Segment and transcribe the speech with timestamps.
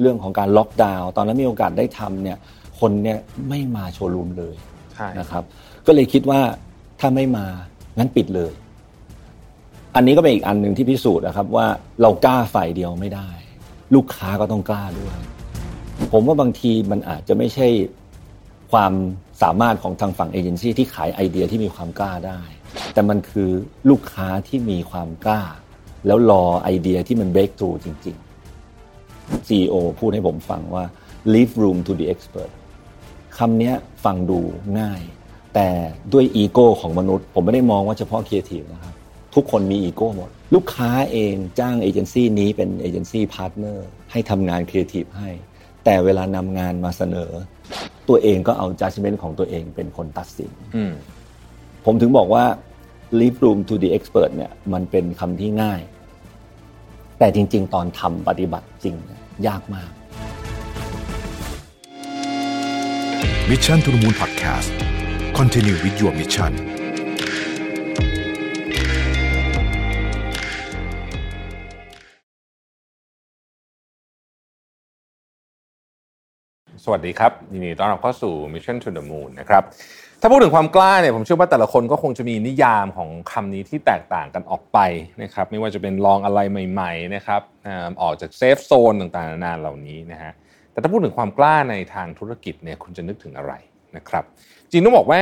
[0.00, 2.38] เรื่องของการล็อกดาวน์ตอนนั้นมีโอกาสได้ทำเนี่ย
[2.80, 4.54] คนเนี่ยไม่มาโชว์รูมเลย
[5.18, 5.44] นะครับ
[5.86, 6.40] ก็เลยคิดว่า
[7.00, 7.46] ถ้าไม่มา
[7.98, 8.52] งั้นปิดเลย
[9.94, 11.66] อันนี้ก็เป็นอีกอันหนึ่งที่พิสูจน์นะครับว่า
[12.02, 13.28] เรากล้าฝ่ายเดียวไม่ได้
[13.94, 15.16] ลูกค้าก็ต้องกล้าด้วย
[16.12, 17.68] ผมว่าบางทีมันอาจจะไม่ใช่
[18.72, 18.92] ความ
[19.42, 22.40] สามารถของทางฝั่งเอเจนซี่ที่ขายไอเดียที่มีความกล้าได้
[22.92, 23.50] แต่มันคือ
[23.90, 25.42] ลูกค้าที่มีความกล้า
[26.06, 28.27] แล้วรอไอเดียที่มัน break through จริง ๆ
[29.48, 30.84] CEO พูดให้ผมฟังว่า
[31.32, 32.50] leave room to the expert
[33.38, 33.72] คำนี้
[34.04, 34.40] ฟังดู
[34.80, 35.02] ง่าย
[35.54, 35.68] แต่
[36.12, 38.94] ด้วยอีโก้ของมนุษย์ ผมไม่ได้มองว่าเฉพาะครีเอทีฟนะครับ
[39.34, 45.30] ทุกคนมีอีโก้หมด ลูกค้าเองจ้างเอเจนซี่นี้เป็นเอเจนซี่พาร์ทเนอร์ให้ทำงานครีเอทีฟให้
[45.84, 47.30] แต่เวลานำงานมาเสนอ
[48.08, 50.50] ตัวเองก็เอา judgment ของตัวเองเป็นคนตัดสิน
[51.84, 52.44] ผมถึงบอกว่า
[53.18, 55.80] leave room to the expert เนี่ยมันเป็นคำที่ง่าย
[57.18, 59.90] แต่จริง ๆ ตอนทำปฏิบัติจริงยากมาก
[63.50, 64.70] Mission to the Moon Podcast
[65.38, 66.52] Continue with your mission
[76.84, 79.62] สวัสดีครับยินดีต้อนรับเข้าสู่ Mission to the Moon นะครับ
[80.20, 84.78] ถ้าพูดถึงความกล้าเนี่ยผมเชื่อว่าแต่ละคนก็คงจะมีนิยามของคำนี้ที่แตกต่างกันออกไป
[85.22, 87.42] นะครับไม่ว่าจะเป็นลองอะไรใหม่ๆนะครับ
[88.02, 90.32] ออกจากเซฟโซนต่างๆนานาเหล่านี้นะฮะ
[90.72, 93.52] แต่ถ้าพูดถึงความกล้าในทางธุรกิจเนี่ยคุณจะนึกถึงอะไร
[93.96, 94.24] นะครับ
[94.70, 95.20] จริงต้องบอกว่า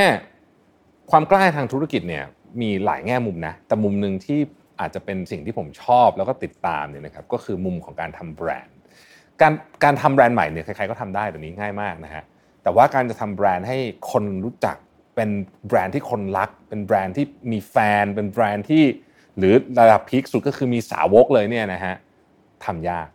[1.11, 2.25] ความกล้าทางธุรกิจเนี่ย
[2.61, 4.39] มีหลายแง่มุมนะแต่มุมหนึ่งที่
[4.81, 8.77] อาจจะเป็นสิ่งที่ผมชอบแล้วก็ติดตามเนี่ยนะครับก็คือมุมของการทำแบรนด์
[9.41, 9.53] การ
[9.85, 12.23] การทำแบรนด์ใหม่เนี่ยใครๆก็ทำได้แต่นี้ง่ายมากนะฮะ
[12.63, 13.79] แต่ว่าการจะทำแบรนด์ให้
[14.11, 14.77] คนรู้จัก
[15.17, 15.31] เป็น
[15.69, 18.85] แบรนด์ที่คนรัก เป็นแบรนด์ที่มีแฟน เป็นแบรนด์ที่
[19.39, 21.95] หรือระดับ peak สุดก็คือมีสาวกเลยเนี่ยนะฮะ
[22.65, 23.09] ทำยาก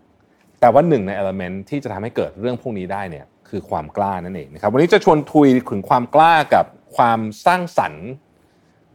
[0.59, 6.65] แต่ว่าหนึ่งใน element ที่จะทำให้เกิดเรื่องพวกนี้ได้เนี่ยคือความกล้านั่นเองนะครับวันนี้จะชวนคุยถึงความกล้ากับ
[6.97, 8.07] ความสร้างสรรค์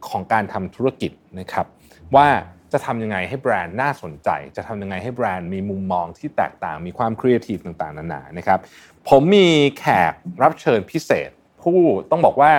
[0.09, 1.65] ของการทำธุรกิจนะครับ
[2.15, 2.27] ว่า
[2.71, 8.59] จะทำยังไงให้แบรนด์น่าสนใจ จะทำยังไงให้แบรนด์มีมุมมองที่แตกต่าง มีความครีเอทีฟต่างๆนานานะครับ
[9.09, 9.47] ผมมี
[9.79, 10.13] แขก
[10.43, 11.29] รับเชิญพิเศษ
[11.61, 11.79] ผู้
[12.11, 12.51] ต้องบอกว่า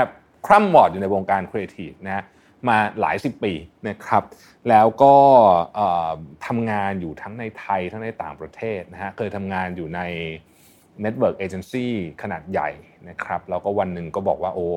[0.47, 2.25] คร่ำวอดอยู่ในวงการครีเอทีฟนะ
[2.69, 3.53] มาหลายสิบปี
[3.89, 4.23] นะครับ
[4.69, 5.15] แล้วก็
[6.47, 10.01] ทำงานอยู่ทั้งในไทยทั้งในต่างประเทศนะฮะเคยทำงานอยู่ใน
[11.05, 11.87] Network Agency
[12.23, 12.71] ขนาดใหญ่
[13.09, 14.69] นะครับ แล้วก็วันหนึ่งก็บอกว่าโอ้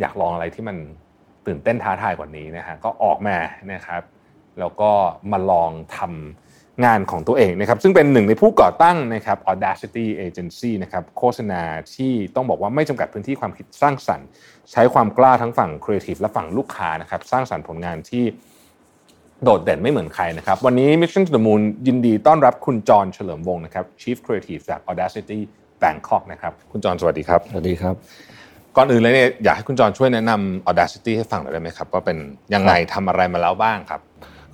[0.00, 0.76] อยากลองอะไรที่มัน
[1.46, 3.36] ตื่นเต้นท้าทายกว่านี้นะฮะก็ออกมา
[3.72, 4.02] นะครับ
[4.58, 4.90] แล้วก็
[5.32, 6.45] มาลองทำ
[6.84, 11.62] งานของตัวเองนะครับซึ่งเป็นหนึ่งในผู้ก่อตั้งนะครับ Audacity Agency นะครับโฆษณา
[11.94, 14.28] ที่ต้องบอกว่าไม่จำกัดพื้นที่ความคิดสร้างสรรค์
[14.72, 18.24] ใช้ความกล้าทั้งฝั่งครีเอทีฟและฝั่งลูกค้านะครับสร้างสรรค์ผลงานที่
[19.42, 25.38] โดดเด่นไม่เหมือนใครนะครับ วันนี้ Mission to the Moon ยินดีต้อนรับคุณจรเฉลิมวงศ์นะครับ Chief Creative จาก Audacity
[25.82, 27.94] Bangkok นะครับ คุณจรสวัสดีครับ สวัสดีครับ
[28.76, 32.18] ก่อนอื่นเลยเนี่ยอยากให้คุณจรช่วยแนะนำ Audacity ให้ฟังหน่อยได้ไหมครับ ว่าเป็น
[32.54, 34.00] ยังไงทำอะไรมาแล้วบ้างครับ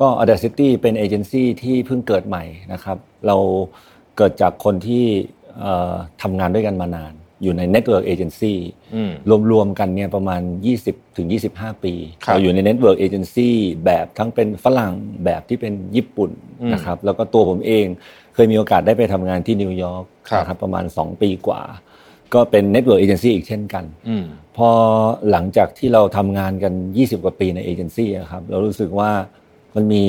[0.02, 3.36] ก็ Audacity เป็นเอเจนซี่ที่เพิ่งเกิดใหม่นะครับ เรา
[4.16, 5.04] เกิดจากคนที่
[6.22, 8.54] ทำงานด้วยกันมานาน อยู่ใน Network Agency
[9.52, 10.42] รวมๆกันเนี่ยประมาณ
[10.78, 13.50] 20ถึง25 ปีเราอยู่ใน Network Agency
[13.84, 14.92] แบบทั้งเป็นฝรั่ง
[15.24, 16.30] แบบที่เป็นญี่ปุ่น
[16.72, 17.84] นะครับ แล้วก็ตัวผมเอง
[18.34, 20.04] เคยมีโอกาสได้ไปทำงานที่นิวยอร์ก
[20.38, 21.62] นะครับประมาณ 2 ปีกว่า
[22.34, 23.84] ก็เป็น Network Agency อีกเช่นกัน
[24.56, 24.70] พอ
[25.30, 29.10] หลังจากที่เราทำงานกัน 20 กว่าปีในเอเจนซี่ครับเรารู้สึกว่า
[29.74, 30.04] มันมี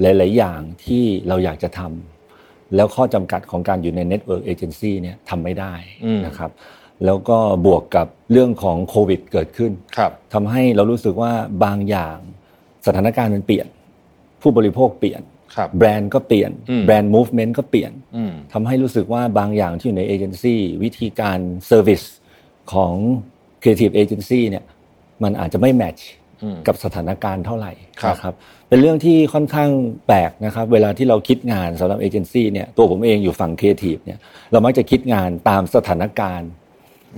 [0.00, 5.74] หลาย ๆ อย่างที่เราอยากจะทำแล้วข้อจำกัดของการอยู่ใน Network Agency เนี่ยทำไม่ได้
[6.26, 6.50] นะครับ
[7.04, 9.72] แล้วก็บวกกับเรื่องของโควิดเกิดขึ้น
[10.34, 11.32] ทำให้เรารู้สึกว่า
[11.64, 12.16] บางอย่าง
[12.86, 13.66] สถานการณ์มันเปลี่ยน
[14.42, 15.22] ผู้บริโภคเปลี่ยน
[15.78, 16.50] แบรนด์ก็เปลี่ยน
[16.86, 17.92] แบรนด์มูฟเมนต์ก็เปลี่ยน
[18.52, 22.02] ทำให้รู้สึกว่าบางอย่างที่อยู่ในเอเจนซี่วิธีการservice
[22.72, 22.94] ของ
[23.62, 24.64] Creative Agency เนี่ย
[25.22, 26.08] มันอาจจะไม่ match
[26.66, 27.72] กับสถานการณ์เท่าไหร่
[28.10, 28.34] นะครับ
[28.68, 29.70] เป็นเรื่องที่ค่อนข้าง
[30.06, 34.18] แปลกนะครับ เวลาที่เราคิดงานสำหรับเอเจนซี่เนี่ยตัวผมเองอยู่ฝั่งครีเอทีฟเนี่ย
[34.52, 36.50] เรามักจะคิดงานตามสถานการณ์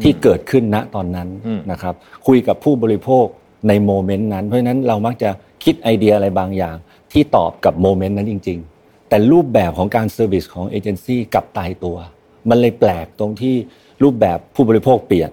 [0.03, 1.29] ที่เกิดขึ้นณตอนนั้น
[1.73, 1.95] นะครับ
[2.27, 3.27] คุยกับผู้บริโภค
[3.69, 5.31] ใน moment นั้น เพราะฉะนั้นเรามักจะ
[5.65, 6.77] คิดไอเดียอะไรบางอย่าง
[7.13, 11.97] ที่ตอบกับ moment นั้นจริง ๆ แต่รูปแบบของการ service ของเอเจนซี่กลับตายตัว
[12.49, 13.55] มันเลยแปลกตรงที่
[14.03, 15.31] รูปแบบผู้บริโภคเปลี่ยน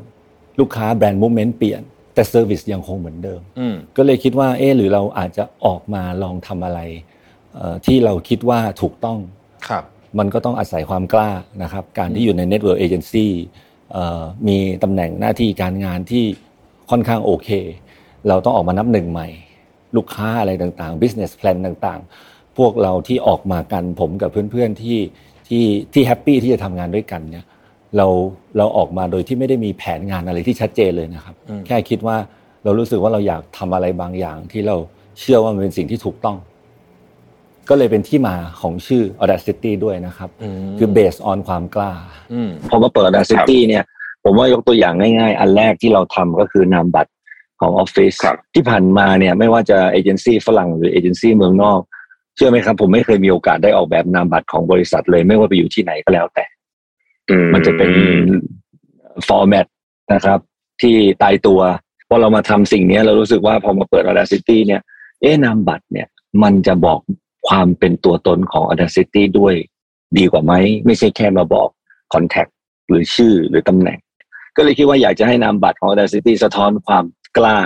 [0.60, 1.82] ลูกค้าแบรนด์ movement เปลี่ยน
[2.14, 3.42] แต่ service ยังคงเหมือนเดิม
[3.98, 6.80] ก็เลยคิดว่าเออหรือเราอาจจะออกมาลองทำอะไร
[7.86, 9.20] ที่เราคิดว่าถูกต้อง
[9.68, 9.84] ครับ
[10.20, 11.32] มันก็ต้องอาศัยความกล้า
[11.64, 13.28] นะครับ การที่อยู่ใน Network Agency
[14.48, 16.26] มีตำแหน่งหน้าที่การงานที่
[16.92, 17.50] ค่อนข้างโอเค
[18.28, 19.28] เราต้องออกมานับหนึ่งใหม่
[19.96, 25.00] ลูกค้าอะไรต่างๆ business plan ต่างๆ พวกเราที่ออกมากันผมกับเพื่อนๆที่
[25.50, 27.46] ทที่ที่แฮปปี้ที่จะทำงานด้วยกันเนี่ย
[27.98, 28.08] เรา
[28.58, 31.36] เราออกมาโดยที่ไม่ได้มีแผนงานอะไรที่ชัดเจนเลยนะครับ
[31.68, 32.18] แค่คิดว่า
[32.64, 34.76] เรารู้สึกว่าเราอยากทำอะไรบางอย่างที่เรา
[35.20, 36.38] เชื่อว่ามันเป็นสิ่งที่ถูกต้อง
[37.70, 40.30] ก็เลยเป็นที่มาของชื่อ Audacity ด้วยนะครับ
[40.78, 41.92] คือ based on ความกล้า
[42.70, 43.84] พอมาเปิด Audacity เนี่ย
[44.24, 47.12] ผมว่ายกตัวอย่างง่ายๆ อันแรกที่เราทำก็คือนามบัตร
[47.62, 48.14] ของออฟฟิศ
[48.56, 51.80] ที่ผ่านมาเนี่ยไม่ว่าจะเอเจนซี่ฝรั่งหรือเอเจนซี่เมืองนอก
[52.36, 56.46] เชื่อไหมครับ ผมไม่เคยมีโอกาสได้ออกแบบนามบัตรของบริษัทเลยไม่ว่าไปอยู่ที่ไหนก็แล้วแต่
[57.54, 57.92] มันจะเป็น
[59.28, 59.66] ฟอร์แมต
[60.14, 60.40] นะครับ
[60.82, 61.62] ที่ตายตัว
[62.08, 64.82] พอเรามาทำสิ่งนี้เรารู้สึกว่าพอมาเปิด Audacity เนี่ย
[65.22, 66.08] เอ๊นามบัตรเนี่ย
[66.44, 67.00] มันจะบอก
[67.48, 69.56] ความเป็นตัวตนของ Audacity ด้วย
[70.18, 70.54] ดีกว่าไหม
[70.86, 71.70] ไม่ใช่แค่มาบอก
[72.14, 72.52] Contact
[72.88, 74.00] หรือชื่อหรือตำแหน่ง
[74.56, 77.06] ก็เลยคิดว่าอยากจะให้นามบัตรของ Audacity สะท้อนความ
[77.38, 77.60] กล้า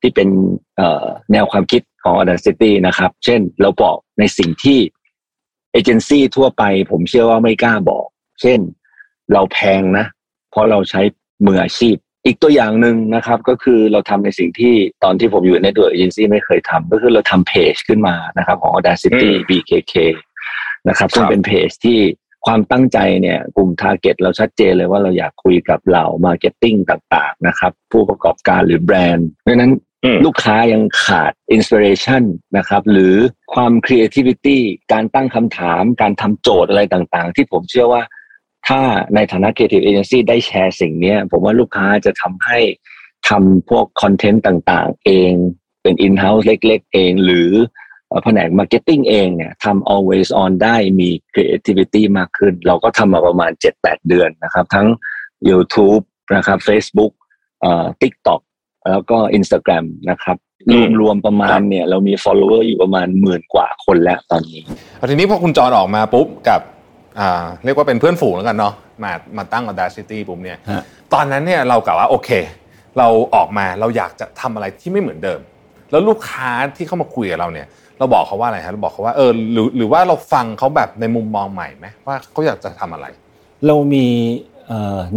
[0.00, 0.28] ที่เป็น
[1.32, 4.78] แนวความคิดของ Audacity นะครับ เช่นเราบอกในสิ่งที่
[5.72, 8.06] เอเจนซี่ทั่วไปผมเชื่อว่าไม่กล้าบอก
[8.40, 8.60] เช่น
[9.32, 10.06] เราแพงนะ
[10.50, 11.00] เพราะเราใช้
[11.46, 11.96] มืออาชีพ
[12.26, 19.94] อีกตัวอย่างหนึ่งนะครับ ก็คือเราทำในสิ่งที่ตอนที่ผมอยู่ในตัวเอเจนซี่ไม่เคยทำก็คือเราทำเพจขึ้นมานะครับ ของ Audacity BKK
[20.88, 21.98] นะครับซึ่งเป็นเพจที่
[22.46, 29.72] ความตั้งใจเนี่ยกลุ่ม target เราชัดเจนเลยว่าเราอยากคุยกับเหล่า marketing ต่างๆนะครับ ผู้ประกอบการหรือแบรนด์เพราะนั้น
[30.24, 32.22] ลูกค้ายังขาด inspiration
[32.56, 33.14] นะครับหรือ
[33.54, 38.02] ความ creativity การตั้งคำถาม การทำโจทย์อะไรต่างๆ ที่ผมเชื่อว่า
[38.68, 38.80] ถ้า
[39.14, 42.58] ในฐานะ Creative Agency ได้แชร์สิ่งนี้ผมว่าลูกค้าจะทำให้
[43.28, 45.32] ทำพวกคอนเทนต์ต่างๆ เอง
[45.82, 47.50] เป็น in-house เล็ก ๆ เอง หรือ
[48.24, 54.88] แผนก Marketing เองเนี่ยทำ always on ได้มี creativity มากขึ้น เราก็ทำมาประมาณ 7-8 เดือนนะครับ ทั้ง
[55.48, 56.02] YouTube
[56.36, 57.12] นะครับ Facebook
[57.60, 58.40] เอ่อ TikTok
[58.90, 60.36] แล้วก็ Instagram นะครับ
[60.72, 64.62] รวมรวมประมาณเนี่ย เรามี follower อยู่ประมาณหมื่นกว่าคนแล้วตอนนี้
[65.10, 66.60] ทีนี้พอคุณจอนออกมาปุ๊บกับ
[67.64, 70.58] เรียกว่าเป็นเพื่อนฝูงแล้วกันเนาะมามาตั้ง Audacity ปุ๊บเนี่ย
[71.12, 72.30] ตอนนั้นเนี่ยเรากล่าวว่าโอเค
[72.98, 75.40] เราออกมาเราอยากจะทำอะไรที่ไม่เหมือนเดิม
[75.90, 77.66] แล้วลูกค้าที่เข้ามาคุยกับเราเนี่ย
[77.98, 83.06] เราบอกเขาว่าอะไรฮะเราบอกเขาว่าเออหรือหรือว่าเราฟังเขาแบบในมุมมองใหม่ไหมว่าเขาอยากจะทำอะไร
[83.66, 84.06] เรามี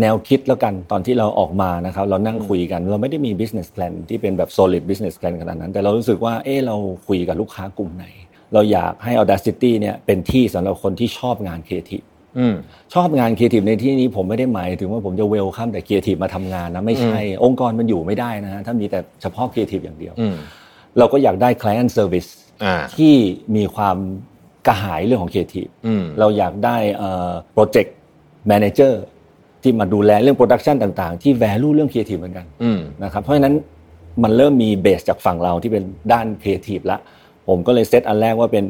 [0.01, 6.75] แนวคิดแล้วกันตอนที่เราออกมานะครับเรานั่งคุยกัน เราไม่ได้มี business plan ที่เป็นแบบ solid business plan ขนาดนั้น แต่เรารู้สึกว่าเออเรา
[7.07, 8.05] คุยกับลูกค้ากลุ่มไหน
[8.53, 12.03] เราอยากให้ Audacity เนี่ยเป็นที่สำหรับคนที่ชอบงานครีเอทีฟ
[12.93, 20.13] ชอบงานครีเอทีฟในที่นี้ผมไม่ได้หมายถึงว่าผมจะ welcome แต่ครีเอทีฟมาทำงานนะไม่ใช่ องค์กรมันอยู่ไม่ได้นะฮะถ้ามีแต่เฉพาะครีเอทีฟอย่างเดียว
[20.97, 22.29] เราก็อยากได้ client service
[22.97, 23.15] ที่
[23.55, 23.97] มีความ
[24.67, 25.67] กระหายเรื่องของครีเอทีฟ
[26.19, 26.77] เราอยากได้
[27.53, 29.03] project manager
[29.63, 32.45] ที่มาดูแลเรื่อง production ต่างๆ ที่ value เรื่องครีเอทีฟเหมือนกัน
[33.03, 33.55] นะครับเพราะฉะนั้น
[34.23, 35.83] มันเริ่มมี base จากฝั่งเราที่เป็น
[36.13, 37.01] ด้านครีเอทีฟแล้ว
[37.47, 38.65] ผมก็เลยเซตอันแรกว่าเป็น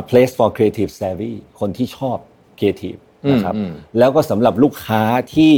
[0.00, 2.18] a place for creative savvy คนที่ชอบ
[2.58, 3.00] creative
[3.32, 3.54] นะครับ
[3.98, 5.02] แล้วก็สำหรับลูกค้า
[5.34, 5.52] ที่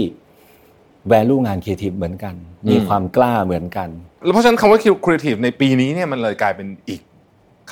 [1.13, 2.35] value งาน creative เหมือนกัน
[2.71, 3.89] มีความกล้าเหมือนกัน
[4.25, 7.01] แล้วเพราะฉะนั้นคำว่า creative ในปีนี้เนี่ยมันเลยกลายเป็นอีก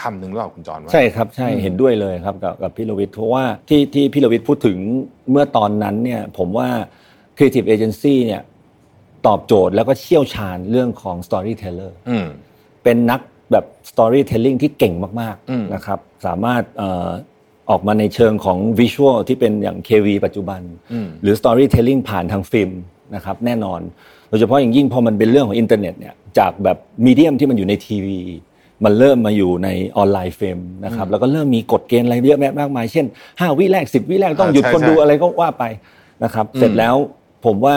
[0.01, 4.79] คำหนึ่งหรือเปล่าคุณจอนใช่ครับใช่เห็นด้วยเลยครับกับกับพี่ลวิทเพราะว่าที่ที่พี่ลวิทพูดถึง
[5.31, 6.69] เมื่อตอนนั้นเนี่ยผมว่า
[7.37, 8.43] creative agency เนี่ย
[9.27, 11.93] ตอบโจทย์แล้วก็เชี่ยวชาญเรื่องของ storyteller
[12.85, 13.21] เป็นนัก
[13.53, 16.63] แบบ storytelling ที่เก่งมากๆนะครับสามารถ
[17.71, 20.61] ออกมาในเชิงของวิชวลที่เป็นอย่าง KV ปัจจุบัน
[21.23, 22.71] หรือ storytelling ผ่านทางฟิล์ม
[23.15, 23.81] นะครับแน่นอน
[24.29, 26.77] โดยเฉพาะอย่างยิ่งพอมันเป็นเรื่องของอินเทอร์เน็ตเนี่ยจากแบบ
[27.07, 28.19] medium ที่มันอยู่ในทีวี
[28.85, 35.65] มันเริ่มมาอยู่ใน online frame นะครับแล้วก็เริ่มมีกฎเกณฑ์อะไรเยอะแยะมากมาย เช่น 5 วิแรก 10 วิแรกต้องหยุดคนดูอะไรก็ว่าไป
[36.25, 36.95] นะครับเสร็จแล้ว
[37.45, 37.77] ผมว่า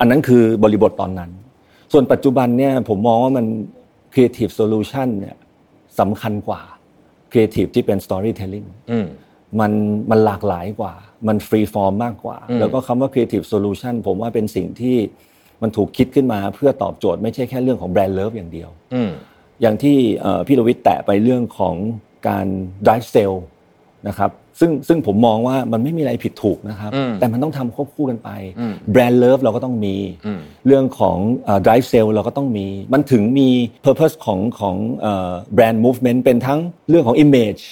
[0.00, 1.30] อันนั้นคือบริบทตอนนั้น
[1.92, 3.46] ส่วนปัจจุบันเนี่ยผมมองว่ามัน
[4.12, 5.36] Creative Solution เนี่ย
[6.00, 6.62] สำคัญกว่า
[7.32, 8.68] Creative ที่เป็น Storytelling
[9.60, 9.72] มัน
[10.10, 10.94] มันหลากหลายกว่า
[11.28, 14.96] มัน freeform มากกว่า แล้วก็คำว่า Creative Solution ผมว่าเป็นสิ่งที่
[15.62, 18.70] มันถูกคิดขึ้นมาเพื่อตอบโจทย์ไม่ใช่แค่เรื่องของ brand love อย่างเดียว
[19.60, 19.96] อย่างที่
[20.46, 21.74] พี่รวิทย์แตะไปเรื่องของ
[22.28, 22.46] การ
[22.86, 23.38] drive sale
[24.08, 26.90] นะครับ ซึ่งซึ่งผมมองว่ามันไม่มีอะไรผิดถูกนะครับ
[27.20, 28.30] แต่มันต้องทำควบคู่กันไป
[28.92, 29.96] brand love เราก็ต้องมี
[30.66, 31.16] เรื่องของ
[31.66, 33.48] drive sale เราก็ต้องมี มันถึงมี
[33.84, 34.76] purpose ของของ
[35.54, 37.62] แบรนด์ movement เป็นทั้งเรื่องของ image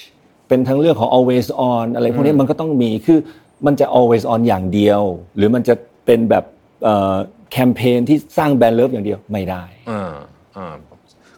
[0.47, 3.19] เป็นทั้งเรื่องของ always on อะไรพวกนี้มันก็ต้องมีคือ
[3.65, 5.01] มันจะ always on อย่างเดียว
[5.37, 6.43] หรือมันจะเป็นแบบ
[7.51, 9.63] แคมเปญที่สร้าง brand love อย่างเดียวไม่ได้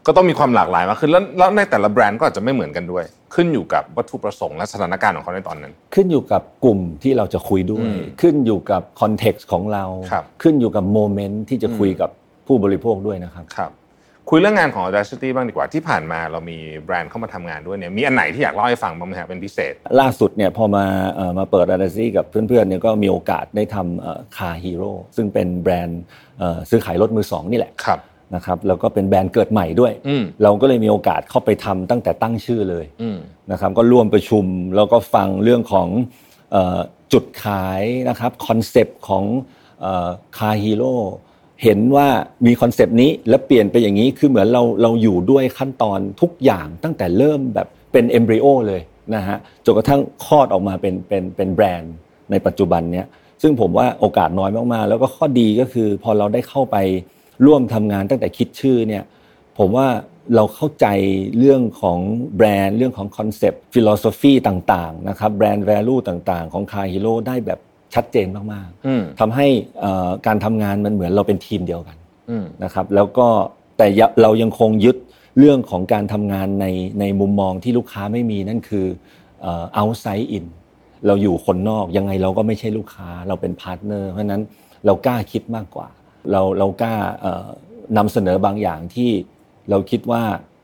[0.07, 3.03] ก็ต้องมีความหลากหลายมากขึ้นแล้วแล้วในแต่ละแบรนด์ก็อาจจะไม่เหมือนกันด้วย
[3.35, 7.87] ขึ้นอยู่กับวัตถุประสงค์และสถานการณ์ของเขาในตอนนั้น ขึ้นอยู่กับกลุ่มที่เราจะคุยด้วย
[8.21, 9.85] ขึ้นอยู่กับ context ของเรา
[10.43, 12.09] ขึ้นอยู่กับ moment ที่จะคุยกับ
[12.47, 13.71] ผู้บริโภคด้วยนะครับครับ
[14.29, 20.85] คุยเรื่องงานของ Audacity บ้างดีกว่าที่ผ่านมาเรามีแบรนด์เข้ามาทำงานด้วยเนี่ยมีอันไหนที่อยากเล่าให้ฟังบ้างไหมครับเป็นพิเศษ ล่าสุดเนี่ยพอมา
[21.37, 26.01] มาเปิด Audacity กับเพื่อนๆเนี่ยก็มีโอกาสได้ทำคาฮีโร่ซึ่งเป็นแบรนด์
[26.69, 27.99] ซื้อขายรถมือสองนี่แหละครับ
[28.35, 29.93] นะครับแล้วก็เป็นแบรนด์เกิดใหม่ด้วย
[30.43, 32.85] เราก็เลยมีโอกาสเข้าไปทำตั้งแต่ตั้งชื่อเลย
[33.51, 34.45] นะครับก็ร่วมประชุม
[34.75, 35.87] แล้วก็ฟังเรื่องของ
[37.13, 39.23] จุดขายนะครับคอนเซปต์ของ
[40.37, 40.95] Car Hero
[41.63, 42.07] เห็นว่า
[42.45, 48.81] มีคอนเซปต์นี้แล้วเปลี่ยนไปอย่างนี้คือเหมือนเราเราอยู่ด้วยขั้นตอนทุกอย่างตั้งแต่เริ่มแบบเป็น embryo เลย
[49.15, 51.93] นะฮะจนกระทั่งคลอดออกมาเป็นเป็นเป็นแบรนด์
[52.31, 53.07] ในปัจจุบันเนี้ย
[53.41, 56.77] ซึ่งผมว่าโอกาสน้อยมากๆ แล้วก็ข้อดีก็คือพอเราได้เข้าไป
[57.45, 59.03] ร่วมทำงานตั้งแต่คิดชื่อเนี่ย
[59.57, 59.87] ผมว่า
[60.35, 60.87] เราเข้าใจ
[61.39, 61.99] เรื่องของ
[62.35, 67.59] แบรนด์เรื่องของคอนเซปต์ philosophy ต่างๆนะครับ brand value ต่างๆ ของ Car Hero ได้แบบ
[67.93, 69.47] ชัดเจนมากๆทำให้
[70.27, 71.97] การทำงานมันเหมือนเราเป็นทีมเดียวกัน
[72.63, 73.27] นะครับแล้วก็
[73.77, 73.87] แต่
[74.21, 74.97] เรายังคงยึด
[75.39, 76.65] เรื่องของการทำงานใน
[76.99, 78.85] ในมุมมองที่ลูกค้าไม่มีนั่นคือ
[79.79, 80.45] outside in
[81.07, 84.41] เราอยู่คนนอกยังไงเราก็ไม่ใช่ลูกค้าเราเป็น partner เพราะนั้น
[84.85, 85.87] เรากล้าคิดมากกว่า
[86.31, 86.95] เราเรากล้า
[87.97, 89.11] นำเสนอบางอย่างที่
[89.69, 90.23] เราคิดว่า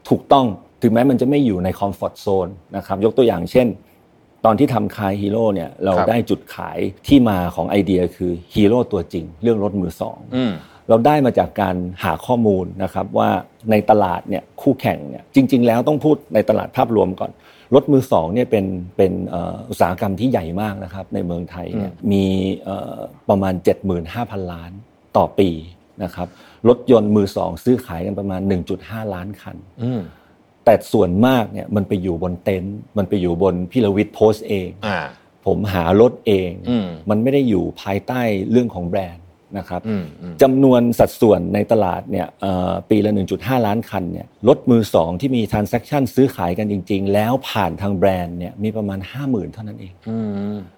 [0.09, 0.45] ถูกต้อง
[0.81, 2.47] ถึงแม้มันจะไม่อยู่ใน comfort zone
[2.77, 3.67] นะครับยกตัวอย่างเช่น
[4.45, 10.17] ตอนที่ทำ Car Hero เนี่ยเราได้จุดขายที่มาของไอเดียคือฮีโร่ตัวจริง เรื่องรถมือสอง
[10.89, 13.29] เราได้มาจากการหาข้อมูลนะครับว่า
[13.71, 17.31] ในตลาดเนี่ยคู่แข่งเนี่ยจริง ๆ แล้วต้องพูดในตลาดภาพรวมก่อน
[17.75, 18.65] รถมือสองเนี่ยเป็น
[18.97, 19.11] เป็น
[19.69, 22.25] อุตสาหกรรมที่ใหญ่มากนะครับในเมืองไทยเนี่ยมี
[23.29, 23.53] ประมาณ
[24.03, 24.71] 75,000 ล้าน
[25.17, 25.49] ต่อปี
[26.03, 26.27] นะครับ
[26.67, 28.41] รถยนต์มือสองซื้อขายกันประมาณ
[28.77, 29.57] 1.5 ล้านคัน
[30.65, 34.69] แต่ส่วนมากเนี่ยมันไปอยู่บนเต็นท์มันไปอยู่บนพิรวิทย์โพสเอง
[35.45, 36.51] ผมหารถเอง
[37.09, 38.21] มันไม่ได้อยู่ภายใต้
[38.51, 39.23] เรื่องของแบรนด์
[39.57, 39.81] นะครับ
[40.41, 42.27] จำนวนสัดส่วนในตลาดเนี่ย
[42.89, 49.93] ปีละ 1.5 ล้านคันเนี่ยรถมือสองที่มีทรานซัคชันซื้อขายกันจริง ๆ แล้วผ่านทางแบรนด์เนี่ยมีประมาณ 50,000 เท่านั้นเอง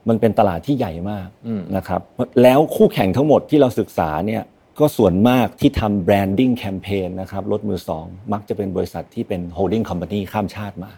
[0.09, 1.27] มันเป็นตลาดที่ใหญ่มาก
[1.77, 2.01] นะครับ
[2.43, 4.43] แล้วคู่แข่งทั้งหมดที่เราศึกษาเนี่ย
[4.79, 10.91] ก็ส่วนมากที่ทำ branding แคมเปญนะครับรถมือสองมักจะเป็นบริษัทที่เป็น holding company ข้ามชาติมา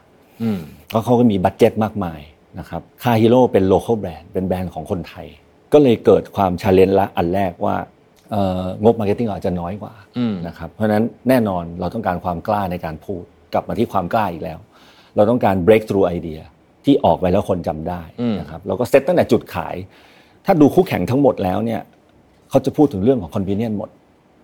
[0.90, 2.22] เพราะเขาก็มี budget มากมาย
[2.60, 5.28] นะครับคาฮิโร่เป็น local brand เป็นแบรนด์ของคนไทย
[5.74, 7.75] ก็เลยเกิดความ challenge ละอันแรกว่า
[8.84, 9.94] งบ marketing อาจจะน้อยกว่า
[10.48, 13.24] นะครับเพราะฉะนั้นแน่นอนเราต้องการความกล้าในการพูด
[13.54, 14.60] กลับมาที่ความกล้าอีกแล้ว
[15.16, 16.42] เราต้องการ breakthrough idea
[16.86, 18.01] ที่ออกไปแล้วคนจำได้
[18.40, 19.75] นะครับเราก็เซตตั้งแต่จุดขาย
[20.46, 21.82] ถ้าดูคู่แข่งทั้งหมดแล้วเนี่ย
[22.50, 23.90] เขาจะพูดถึงเรื่องของ convenience หมด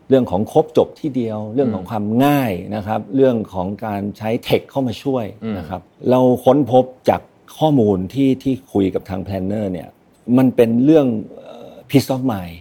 [0.10, 5.26] เรื่องของครบจบที่เดียว เรื่องของความง่ายนะครับ เรื่องของการใช้ tech เข้ามาช่วย
[5.58, 7.22] นะครับ เราค้นพบจาก
[7.58, 9.88] ข้อมูลที่ที่คุยกับทาง planner เนี่ย
[10.38, 11.08] มันเป็นเรื่อง
[11.90, 12.58] peace of mind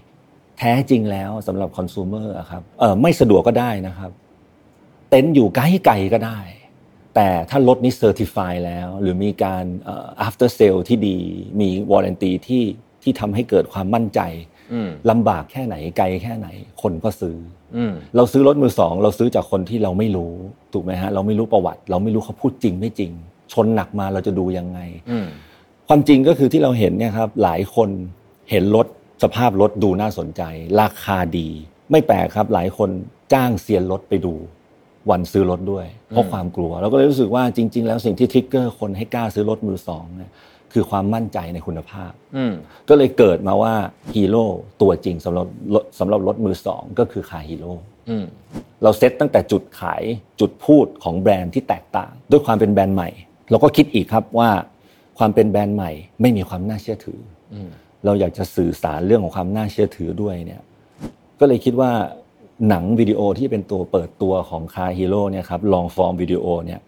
[0.58, 4.10] แท้จริงแล้วสำหรับคอน sumer ครับเออไม่สะดวกก็ได้นะครับ
[5.10, 6.40] เต็นท์อยู่ใกล้ไกลก็ได้
[7.14, 9.64] แต่ถ้ารถนี้เซอร์ติฟายแล้ว หรือมีการ
[10.26, 11.18] after sale ที่ดี
[11.60, 12.64] มีวอร์เรนตีที่
[13.02, 14.20] ที่ทำให้เกิดความมั่นใจ
[15.10, 16.48] ลำบากแค่ไหนไกลแค่ไหน
[16.82, 17.36] คนก็ซื้อ
[18.16, 20.32] เราซื้อรถมือสอง เราซื้อจากคนที่เราไม่รู้
[20.72, 23.10] ถูกไหมฮะ เราไม่รู้ประวัติ เราไม่รู้เขาพูดจริงไม่จริง
[23.52, 24.78] ชนหนักมาเราจะดูยังไง
[25.88, 27.88] ความจริงก็คือที่เราเห็นเนี่ยครับหลายคน
[28.50, 28.86] เห็นรถ
[29.22, 30.42] สภาพรถดูน่าสนใจ
[30.80, 31.48] ราคาดี
[31.90, 32.90] ไม่แปลกครับหลายคน
[33.32, 34.34] จ้างเซียนรถไปดู
[35.10, 40.30] วันซื้อรถด้วย เพราะความกลัวเราก็เลยรู้สึกว่าจริง ๆ แล้วสิ่งที่ trigger คนให้กล้าซื้อรถมือสองเนี่ย
[40.72, 42.12] คือความมั่นใจในคุณภาพ
[42.88, 43.74] ก็เลยเกิดมาว่า
[44.14, 44.46] ฮีโร่
[44.82, 45.46] ตัวจริงสำหรับ
[45.98, 47.72] สำหรับรถมือสองก็คือคาฮีโร่
[48.82, 50.02] เราเซตตั้งแต่จุดขาย
[50.40, 53.10] จุดพูดของแบรนด์ที่แตกต่าง ด้วยความเป็นแบรนด์ใหม่
[53.50, 54.50] เราก็คิดอีกครับว่า
[55.18, 57.20] ความเป็นแบรนด์ใหม่ ไม่มีความน่าเชื่อถือ
[58.04, 60.62] เราอยากจะสื่อสารเรื่องของความน่าเชื่อถือด้วยเนี่ย
[61.40, 61.92] ก็เลยคิดว่า
[62.68, 66.80] หนังวิดีโอที่เป็นตัวเปิดตัวของคาฮีโร่เนี่ยครับ long form video เนี่ย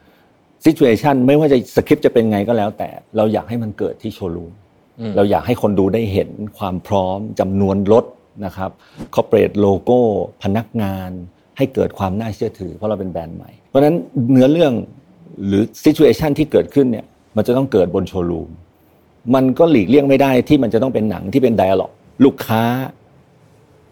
[0.65, 4.53] situation ไม่ว่าจะสคริปต์จะเป็นไงก็แล้ว แต่เราอยากให้มันเกิดที่โชว์รูม
[5.17, 8.05] เราอยากให้คนดูได้เห็นความพร้อมจำนวนรถ
[8.45, 8.71] นะครับ
[9.15, 10.01] corporate โลโก้
[10.43, 11.11] พนักงาน
[11.57, 13.97] ให้เกิดความน่าเชื่อถือ เพราะเราเป็นแบรนด์ใหม่ เพราะฉะนั้น
[14.31, 14.73] เนื้อเรื่อง
[15.47, 17.07] หรือซิทูเอชันที่เกิดขึ้นเนี่ย
[17.37, 18.51] มันจะต้องเกิดบนโชว์รูม
[19.35, 21.93] มันก็หลีกเลี่ยงไม่ได้ที่มันจะต้องเป็นหนังที่เป็นไดอะล็อก
[22.25, 22.63] ลูกค้า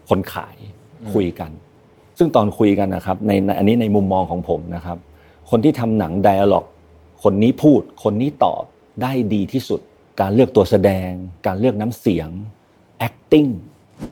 [0.09, 0.55] คนขาย
[1.13, 1.51] คุยกัน
[2.17, 4.97] ซึ่งตอนคุยกันนะครับในอันนี้ในมุมมองของผมนะครับ
[5.49, 6.65] คนที่ทำหนังไดอะล็อก
[7.23, 8.63] คนนี้พูด คนนี้ตอบ
[9.01, 9.81] ได้ดีที่สุด
[10.21, 11.09] การเลือกตัวแสดง
[11.47, 12.29] การเลือกน้ำเสียง
[13.07, 13.49] acting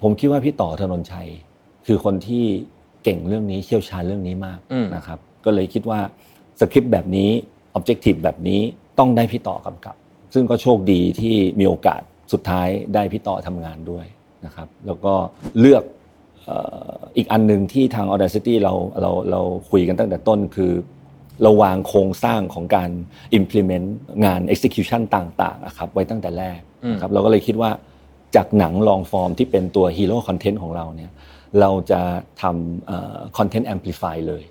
[0.02, 1.30] ผมคิดว่าพี่ต่อธนนชัย
[1.86, 2.44] คือคนที่
[3.04, 4.60] เก่งเรื่องนี้เชี่ยวชาญเรื่องนี้มาก
[4.96, 6.00] นะครับ ก็เลยคิดว่า
[6.60, 7.30] สคริปต์แบบนี้
[7.74, 8.62] ออบเจกตีฟแบบนี้
[9.00, 9.96] ต้องได้พี่ต่อกำกับ
[10.34, 12.02] ซึ่งก็โชคดีที่มีโอกาส
[12.34, 14.06] สุดท้ายได้พี่ต่อทำงานด้วย
[14.46, 15.14] นะครับ แล้วก็
[15.60, 15.84] เลือก
[17.18, 20.72] อีกอันหนึ่งที่ทาง Audacity เราเราเราคุยกันตั้งแต่ต้นคือ
[21.44, 22.90] เราวางโครงสร้างของการ
[23.40, 23.88] implement
[24.26, 26.60] งาน execution ต่างๆครับไว้ตั้งแต่แรก
[27.02, 27.72] ครับเราก็เลยคิดว่า
[28.36, 31.12] จากหนังลองฟอร์มที่เป็นตัว hero content ของเราเนี่ย
[31.60, 32.02] เราจะ
[32.42, 34.44] ทำ content amplify เลย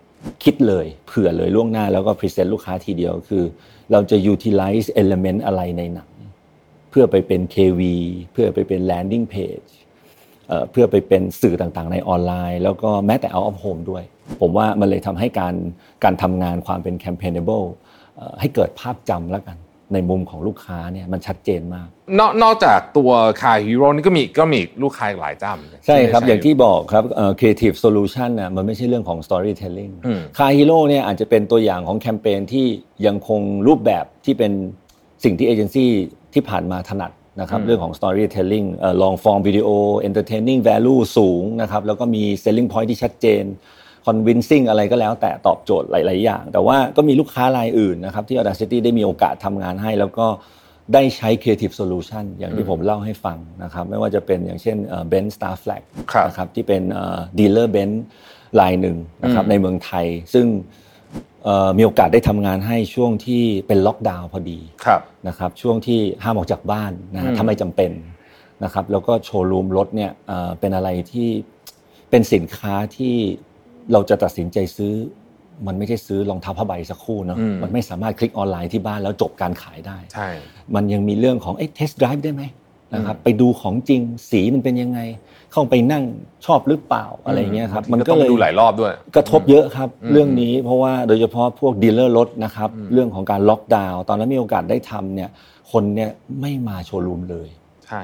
[0.44, 3.44] คิดเลยเผื่อเลยล่วงหน้าแล้วก็ present ลูกค้าทีเดียวคือ
[3.92, 6.10] เราจะ utilize element อะไรในหนัง
[6.90, 7.80] เพื่อไปเป็น KV
[8.32, 9.70] เพื่อไปเป็น landing page
[10.70, 14.04] เพื่อไปเป็นสื่อต่างๆ ในออนไลน์ แล้วก็แม้แต่ out of home ด้วย
[14.40, 15.54] ผมว่ามันเลยทำให้การ
[16.04, 17.66] การทำงานความเป็น campaignable
[18.40, 19.56] ให้เกิดภาพจำแล้วกัน
[19.92, 21.88] ในมุมของลูกค้าเนี่ยมันชัดเจนมาก
[22.18, 23.10] นอกนอกจากตัว
[23.40, 25.52] คาฮีโร่นี่ก็มีก็มีลูกค้าหลายเจ้า
[25.86, 27.04] ใช่ครับ อย่างที่บอกครับ
[27.38, 29.92] creative solution น่ะมันไม่ใช่เรื่องของ storytelling
[30.38, 32.66] คาฮีโร่เนี่ยอาจจะเป็นตัวอย่างของแคมเปญที่
[33.06, 34.52] ยังคงรูปแบบที่เป็น
[35.24, 35.90] สิ่งที่เอเจนซี่
[36.34, 38.66] ที่ผ่านมาถนัดนะครับเรื่องของ storytelling
[39.02, 39.68] long form video
[40.08, 43.44] entertaining value สูงนะครับแล้วก็มี selling point ที่ชัดเจน
[44.06, 50.26] convincing อะไรก็แล้วแต่ตอบโจทย์หลาย ๆ อย่าง แต่ว่าก็มีลูกค้ารายอื่นนะครับที่ Audacity ได้มีโอกาสทำงานให้ แล้วก็
[50.94, 54.76] ได้ใช้ creative solution อย่างที่ผมเล่าให้ฟังนะครับไม่ว่าจะเป็นอย่างเช่น
[55.12, 55.82] Benz Star Flag
[56.26, 56.82] นะครับที่เป็น
[57.38, 57.90] dealer Benz
[58.60, 60.46] รายหนึ่งนะครับในเมืองไทย ซึ่ง
[61.78, 64.60] มีโอกาสได้ทำงานให้ช่วงที่เป็นล็อกดาวน์พอดี
[65.28, 67.90] นะครับช่วงที่ห้ามออกจากบ้านนะถ้าไม่จำเป็น
[68.64, 70.10] นะครับแล้วก็โชว์รูมรถเนี่ย
[70.60, 71.28] เป็นอะไรที่
[72.10, 73.16] เป็นสินค้าที่
[73.92, 74.92] เราจะตัดสินใจซื้อ
[75.66, 80.28] มันไม่ใช่ซื้อรองเท้าผ้าใบสักคู่เนาะมันไม่สามารถคลิกออนไลน์ที่บ้านแล้วจบการขายได้ใช่
[80.74, 82.42] มันยังมีเรื่องของเอ๊ะ test drive ได้ไหม
[82.94, 84.00] นะครับไปดูของจริง
[84.30, 85.00] สีมันเป็นยังไง
[85.52, 86.04] เข้าไปนั่ง
[86.46, 95.30] ชอบหรือเปล่าอะไรเงี้ยครับมันก็เลยดูหลายรอบด้วย กระทบเยอะครับ เรื่องนี้เพราะว่าโดยเฉพาะพวก dealer รถนะครับเรื่องของการล็อกดาวน์ตอนนั้นมีโอกาสได้ทำเนี่ย
[95.72, 96.10] คนเนี่ย
[96.40, 97.48] ไม่มาโชว์รูมเลย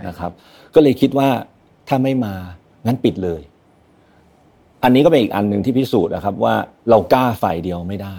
[0.08, 0.30] นะครับ
[0.74, 1.28] ก็เลยคิดว่า
[1.88, 2.34] ถ้าไม่มา
[2.86, 3.40] งั้นปิดเลย
[4.82, 6.54] อันนี้ก็เป็นอีกอันหนึ่งที่พิสูจน์นะครับว่า
[6.90, 8.18] เรากล้าฝ่ายเดียวไม่ได้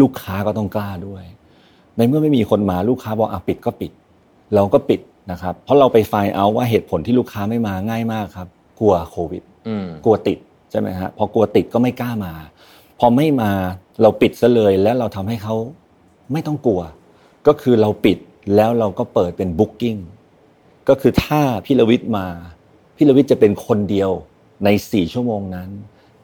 [0.00, 1.24] ลูกค้าก็ต้องกล้าด้วย
[1.96, 3.92] ในเมื่อไม่มีคนมาลูกค้าบอกอะปิดก็ปิด
[4.54, 5.00] เราก็ปิด
[5.30, 8.48] นะครับ เพราะเราไปไฟเอาว่าเหตุผลที่ลูกค้าไม่มาง่ายมากครับ
[8.80, 9.42] กลัวโควิด
[10.04, 10.38] กลัวติด
[10.70, 12.32] ใช่ไหมฮะพอกลัวติดก็ไม่กล้ามา
[12.98, 13.50] พอไม่มา
[14.02, 15.54] เราปิดซะเลยแล้วเราทำให้เขา
[16.32, 16.80] ไม่ต้องกลัว
[17.46, 18.18] ก็คือเราปิด
[18.56, 19.96] แล้วเราก็เปิดเป็นบุ๊กิ้ง
[20.88, 22.26] ก็คือถ้าพี่ลวิทย์มา
[22.96, 24.10] พี่ลวิทย์จะเป็นคนเดียว
[24.64, 25.70] ในสี่ชั่วโมงนั้น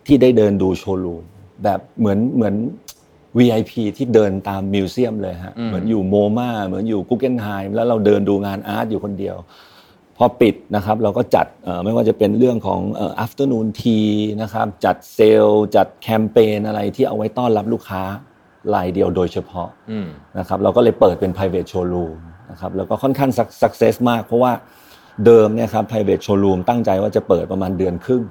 [0.07, 1.23] ที่ได้เดินดูโชว์รูม
[1.65, 2.55] แบบเหมือนเหมือน
[3.39, 9.37] VIP ที่เดินตาม museum เลยฮะเหมือนอยู่ MoMA เหมือนอยู่ Guggenheim แล้วเราเดินดูงาน art อยู่คนเดียว
[10.17, 11.47] พอปิดนะครับเราก็จัด
[11.85, 12.81] ไม่ว่าจะเป็นเรื่องของ
[13.25, 14.11] afternoon tea
[14.43, 18.03] นะครับจัดเซลล์จัดแคมเปญอะไรที่เอาไว้ต้อนรับลูกค้า
[18.75, 19.69] รายเดียวโดยเฉพาะ
[20.39, 22.15] นะครับเราก็เลยเปิดเป็น private showroom
[22.51, 23.31] นะครับแล้วก็ค่อนข้าง
[23.63, 24.53] success มากเพราะว่า
[25.27, 28.23] เดิมเนี่ยครับ private showroom ตั้งใจว่าจะเปิดประมาณเดือนครึ่ง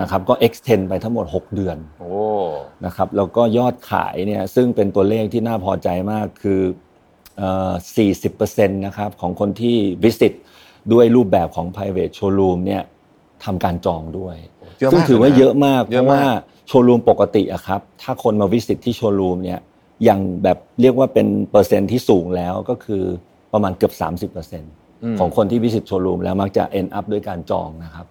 [0.00, 1.76] นะครับก็ extend ไปทั้งหมด 6 เดือน
[2.86, 6.60] นะครับแล้วก็ยอดขายเนี่ยซึ่งเป็นตัวเลขที่น่าพอใจมากคือ
[7.86, 10.32] 40%นะครับของคนที่ visit
[10.92, 12.82] ด้วยรูปแบบของ private showroom เนี่ย
[13.44, 14.36] ทำการจองด้วย
[14.92, 16.22] ซึ่งถือว่าเยอะมากเพราะว่า
[16.68, 19.60] โชว์รูมปกติอะครับ ถ้าคนมาวิสิตที่โชว์รูมเนี่ย
[20.08, 23.02] ยังแบบเรียกว่าเป็นเปอร์เซ็นที่สูงแล้วก็คือ
[23.52, 23.92] ประมาณเกือบ
[24.32, 28.06] 30%เของคนที่วิสิตโชว์รูมแล้วมักจะ end up ด้วยการจองนะครับ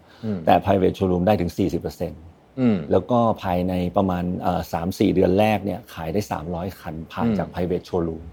[0.45, 1.51] แต่ private showroom ได้ถึง
[2.21, 4.23] 40%แล้วก็ภายในประมาณ
[4.73, 8.23] สามสี่เดือนแรกเนี่ยขายได้ 300 คันผ่านจาก private showroom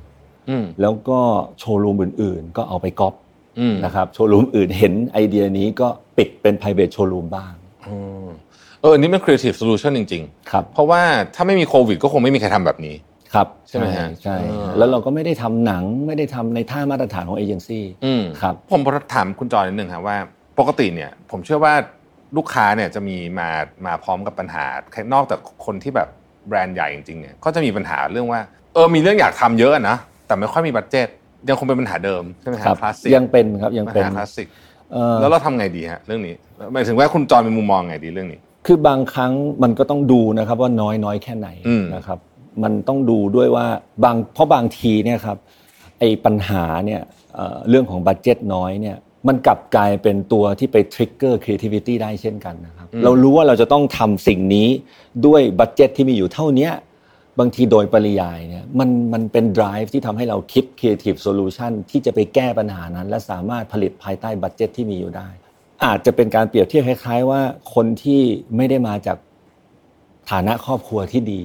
[0.81, 1.21] แล้วก็
[1.59, 3.15] โชว์รูมอื่น ๆ ก็เอาไปก๊อป
[3.85, 7.53] นะครับโชว์รูมอื่นเห็นไอเดียนี้ก็ปิดเป็น private showroom บ้าง
[8.81, 11.03] เอออันนี้เป็น creative solution จริง ๆ ครับ เพราะว่า
[11.35, 12.95] ถ้าไม่มีโควิดก็คงไม่มีใครทำแบบนี้
[13.35, 14.37] ครับใช่ไหมฮะใช่
[14.79, 17.85] แล้วเราก็ไม่ได้ทำหนังไม่ได้ทำในท่ามาตรฐานของเอเจนซี่
[18.41, 18.81] ครับผม
[19.15, 20.17] ถามคุณจอยนิดนึงครับว่า
[20.59, 21.75] ปกติเนี่ยผมเชื่อว่า
[22.37, 23.49] ลูกค้าเนี่ยจะมีมา
[23.87, 24.67] มาพร้อมกับปัญหา
[25.15, 26.09] นอกจากคนที่แบบ
[26.49, 28.41] แบรนด์ใหญ่จริงๆเนี่ยก็จะมีปัญหาเรื่องว่า
[28.75, 31.09] เออมีเรื่องอยากทำเยอะนะแต่ไม่ค่อยมีบัตเจ็ต
[31.49, 34.49] ยังคงเป็นปัญหาเดิมใช่ไหมครับคลาสสิกยังเป็นครับยังเป็นคลาสสิก
[35.21, 36.35] แล้วเราทำไงดีฮะเรื่องนี้
[36.73, 41.49] หมายถึงว่าคุณจอยมีมุมมองไงดีเรื่องนี้ คือบางครั้งมันก็ต้องดูนะครับว่าน้อยน้อยแค่ไหน
[41.95, 42.19] นะครับ
[42.63, 43.67] มันต้องดูด้วยว่า
[44.05, 45.39] บางเพราะบางทีเนี่ยครับ
[45.99, 47.03] ไอ้ปัญหาเนี่ย
[47.69, 48.97] เรื่องของ budget น้อยเนี่ย
[49.29, 54.69] มันกลับกลายเป็นตัวที่ไป trigger creativity ได้เช่นกันนะครับเรารู้ว่าเราจะต้องทำสิ่งนี้
[55.27, 56.71] ด้วย budget ที่มีอยู่เท่านี้
[57.39, 65.29] บางทีโดยปริยายเนี่ยมันมันเป็น drive ที่ทำให้เราคิด creative solution ที่จะไปแก้ปัญหานั้น และสามารถผลิตภายใต้ budget ที่มีอยู่ได้
[65.85, 67.41] อาจจะเป็นการเปรียบเทียบคล้ายๆว่า
[67.75, 68.23] คนที่
[68.57, 69.17] ไม่ได้มาจาก
[70.31, 71.43] ฐานะครอบครัวที่ดี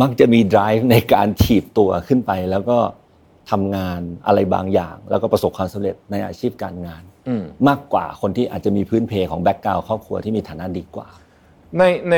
[0.00, 2.78] มักจะมี drive ในการถีบตัวขึ้นไป แล้วก็
[3.50, 7.02] ทำงานอะไรบางอย่าง แล้วก็ประสบความสำเร็จในอาชีพการงาน
[7.68, 11.08] มากกว่าคนที่อาจจะมีพื้นเพของ background ครอบครัวที่มีฐานะดีกว่า
[11.78, 12.16] ในใน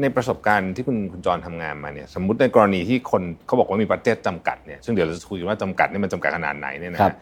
[0.00, 7.14] ในประสบการณ์ที่คุณคุณจรทำงานมาเนี่ยสมมติในกรณีที่คนเขาบอกว่ามี budget จำกัดเนี่ยซึ่งเดี๋ยวเราจะคุยว่าจำกัดนี่มันจำกัดขนาดไหนเนี่ยนะฮะ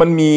[0.00, 0.32] มันมี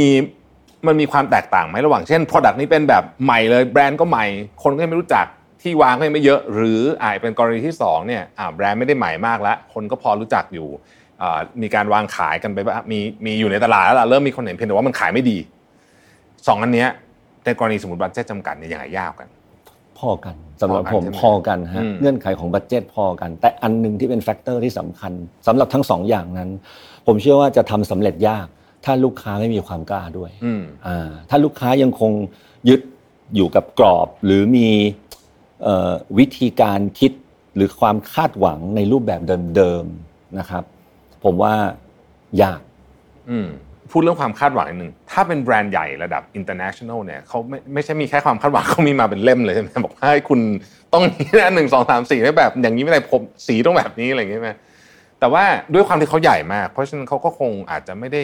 [0.88, 4.26] มันมีความแตกต่างไหมระหว่างเช่น Product นี้เป็นแบบใหม่เลยแบรนด์ก็ใหม่
[4.64, 5.26] คนก็ไม่รู้จัก
[5.66, 8.24] ที่วางก็ยังไม่เยอะ หรืออาจเป็นกรณีที่2เนี่ย
[8.56, 10.68] แบรนด์ไม่ได้ใหม่มากแล้ว คนก็พอรู้จักอยู่
[11.62, 12.58] มีการวางขายกันไป
[12.92, 15.38] มีมีอยู่ในตลาดแล้วเริ่มมีคนเห็นเพียงแต่ว่ามันขายไม่ดี
[16.48, 16.90] สองอันเนี้ย
[17.46, 19.28] ในกรณีสมมติ budget จำกัดเนี่ยยังไงยากกัน
[20.00, 25.12] พอกันสำหรับผมพอกันฮะเงื่อนไขของ budget พอกัน แต่อันหนึ่งที่เป็น factor ที่สำคัญ
[25.48, 26.50] สำหรับทั้งสองอย่างนั้น
[27.08, 28.48] ผมเชื่อว่าจะทำสำเร็จยาก
[28.86, 30.32] ถ้าลูกค้าไม่มีความกล้าด้วย
[30.88, 32.12] อ่าถ้าลูกค้ายังคง
[32.70, 32.82] ยึด
[33.36, 34.68] อยู่กับกรอบหรือมี
[36.18, 37.12] วิธีการคิด
[37.56, 39.22] หรือความคาดหวังในรูปแบบ
[39.56, 40.64] เดิมๆนะครับ
[41.24, 41.54] ผมว่า
[42.42, 42.62] ยาก
[43.92, 50.40] พูดเรื่องความคาดหวังนิดนึงถ้าเป็นแบรนด์ใหญ่ระดับ international เนี่ยเขาไม่ไม่ใช่มีแค่ความคาดหวังเขามีมาเป็นเล่มเลยใช่ไหมบอกให้คุณ
[50.94, 54.50] ต้องนี้นะหนึ่งสองสามสี่แบบ อย่างนี้ไม่ได้ผมสีต้องแบบนี้อะไรอย่างเงี้ยไหม
[55.20, 58.24] แต่ว่าด้วยความที่เขาใหญ่มาก เพราะฉะนั้นเขาก็คงอาจจะไม่ได้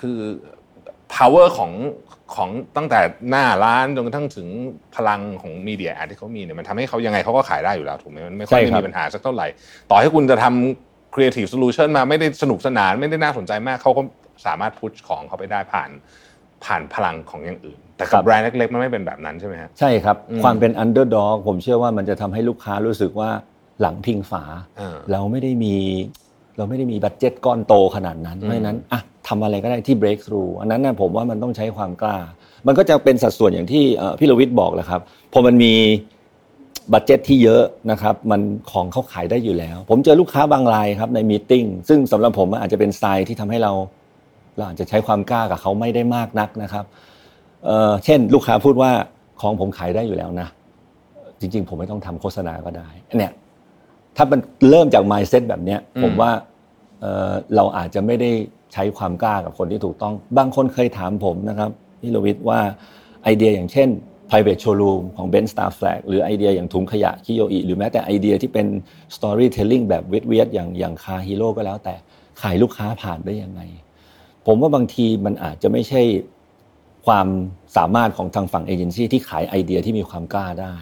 [0.00, 0.18] คือ
[1.14, 1.72] power ของ
[2.34, 4.48] ของตั้งแต่หน้าร้านจนกระทั่งถึง
[4.96, 9.46] พลังของมีเดียแอดที่เขามีเนี่ยมันทำให้เขายังไงเขาก็ขายได้อยู่แล้วถูกไหมมันไม่ค่อยมีปัญหาสักเท่าไหร่
[9.90, 14.02] ต่อให้คุณจะทำ creative solution มาไม่ได้สนุกสนานไม่ได้น่าสนใจมากเขาก็
[14.46, 15.90] สามารถพุชของเขาไปได้ผ่าน
[16.64, 23.30] ผ่านพลังของอย่างอื่น แต่กับแบรนด์เล็กๆมันไม่เป็นแบบนั้นใช่ไหมครับใช่ครับ ความเป็น underdog ผมเชื่อว่ามันจะทำให้ลูกค้ารู้สึกว่า
[23.80, 24.42] หลังพิงฝา
[25.12, 25.74] เราไม่ได้มี
[26.56, 32.16] เราไม่ได้มี budget ก้อนโตขนาดนั้นเพราะฉะนั้นอะ ทำอะไรก็ได้ที่ break through อันนั้นนะผมว่ามันต้องใช้ความกล้า
[32.66, 33.84] มันก็จะเป็นสัดส่วนอย่างที่
[34.18, 35.00] พี่ลวิทย์บอกแหละครับ
[35.32, 35.74] พอมันมี
[36.92, 43.72] budget ที่เยอะนะครับ มันของเขาขายได้อยู่แล้ว ผมเจอลูกค้าบางรายครับใน meeting ซึ่งสำหรับผมอาจจะเป็นสไตล์ที่ทำให้เรา
[44.56, 46.84] เราอาจจะใช้ความกล้ากับเขาไม่ได้มากนักนะครับ
[47.64, 48.90] เเช่น ลูกค้าพูดว่า
[49.40, 50.48] ของผมขายได้อยู่แล้วนะ
[51.40, 52.88] จริง ๆ ผมไม่ต้องทำโฆษณาก็ได้
[53.18, 53.32] เนี่ย
[54.16, 56.30] ถ้ามันเริ่มจาก mindset แบบเนี้ย ผมว่า
[57.56, 58.30] เราอาจจะไม่ได้
[58.72, 62.60] ใช้ความกล้ากับคนที่ถูกต้อง บางคนเคยถามผมนะครับพี่โลวิทว่า
[63.24, 63.88] ไอเดียอย่างเช่น
[64.30, 68.66] private showroom ของ Ben Star Flag หรือไอเดียอย่างถุงขยะคิโยอิหรือแม้แต่ไอเดียที่เป็น
[69.16, 71.94] storytelling แบบเวทเวทอย่างอย่างคาฮีโร่ก็แล้วแต่
[72.42, 73.60] ขายลูกค้าผ่านได้ยังไง
[74.46, 76.02] ผมว่าบางทีมันอาจจะไม่ใช่
[77.06, 77.26] ความ
[77.76, 80.76] สามารถของทางฝั่งเอเจนซี่ที่ขายไอเดียที่มีความกล้าได้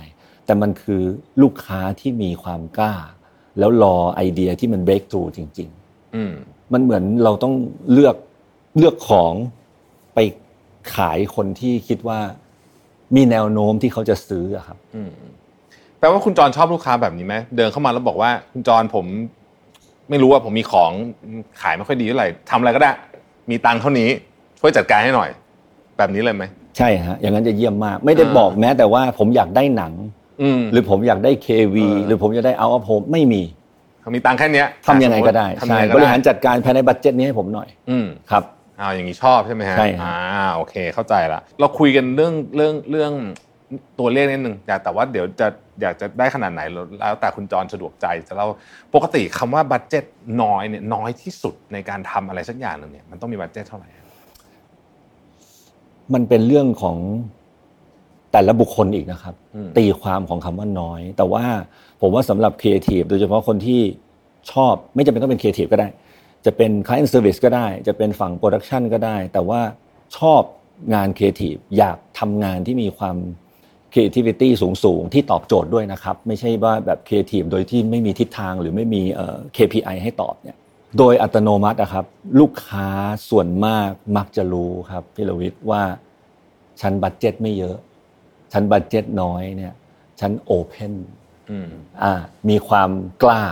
[0.44, 1.02] แต่มันคือ
[1.42, 2.94] ลูกค้าที่มีความกล้า
[3.58, 5.70] แล้วรอไอเดียที่มันเบรกตูจริง
[6.72, 7.54] มันเหมือนเราต้อง
[7.92, 8.16] เลือก
[8.78, 9.34] เลือกของ
[10.14, 10.18] ไป
[10.94, 12.18] ขายคนที่คิดว่า
[13.16, 14.78] มีแนวโน้มที่เขาจะซื้อครับ
[15.98, 19.06] แปลว่าคุณจรชอบลูกค้าแบบนี้ไหมเดินเข้ามาแล้วบอกว่า คุณจรผม
[20.10, 20.90] ไม่รู้ว่าผมมีของ
[21.62, 22.90] ขายไม่ค่อยดีเท่าไหร่ทำอะไรก็ได้
[23.50, 24.08] มีตังค์เท่านี้
[24.60, 25.30] ช่วยจัดการให้หน่อย
[25.98, 26.44] แบบนี้เลยไหม
[26.76, 29.92] ใช่ฮะอย่างนั้นจะเยี่ยมมาก ไม่ได้บอกแม้แต่ว่าผมอยากได้หนัง
[30.72, 33.55] หรือผมอยากได้ KV หรือผมอยากได้เอาอโฮมไม่มีเขา
[34.14, 37.98] มีตังค์แค่นี้ทำยังไงก็ได้ใช่บริหารจัดการภายใน budget นี้ให้ผมหน่อย อื
[38.30, 38.44] ครับ
[38.80, 40.14] อ้าวอย่างนี้ชอบใช่ไหมฮะใช่อ่า
[40.56, 43.12] โอเคเข้าใจละเราคุยกันเรื่องเรื่องเรื่อง
[43.98, 45.46] ตัวเลขนิดนึงแต่ว่าเดี๋ยวจะ
[45.80, 46.62] อยากจะได้ขนาดไหน
[47.00, 48.46] แล้วแต่คุณจรสะดวกใจจะเล่า
[48.94, 50.04] ปกติคำว่า budget
[50.42, 53.88] น้อยเนี่ยน้อยที่สุดในการทำอะไรสักอย่างหนึ่งเนี่ยมันต้องมี budget เท่าไหร่
[56.14, 56.96] มันเป็นเรื่องของ
[58.36, 59.34] แต่ละบุคคลอีกนะครับ
[59.76, 61.44] ตีความของคำว่าน้อย แต่ว่า
[62.00, 63.80] ผมว่าสำหรับครีเอทีฟโดยเฉพาะคนที่
[64.52, 65.88] ชอบไม่จำเป็นต้องเป็นครีเอทีฟก็ได้
[66.46, 69.60] จะเป็น client service ก็ได้ จะเป็นฝั่ง production ก็ได้ แต่ว่า
[70.16, 70.42] ชอบ
[70.94, 73.16] งานครีเอทีฟอยากทำงานที่มีความ
[73.92, 79.02] creativity สูงสูงที่ตอบโจทย์ด้วยนะครับ ไม่ใช่ว่าแบบ creative โดยที่ไม่มีทิศทางหรือไม่มี
[79.56, 80.56] KPI ให้ตอบเนี่ย
[80.98, 82.04] โดยอัตโนมัตินะครับ
[82.40, 82.88] ลูกค้า
[83.30, 85.82] ส่วนมากมักจะรู้ครับพี่ลวิทว่า
[86.80, 87.76] ฉัน budget ไม่เยอะ
[88.56, 89.74] ฉัน budget น้อยเนี่ย
[90.20, 90.92] ฉัน open
[92.02, 92.12] อ่า
[92.48, 92.90] มีความ
[93.22, 93.42] กล้า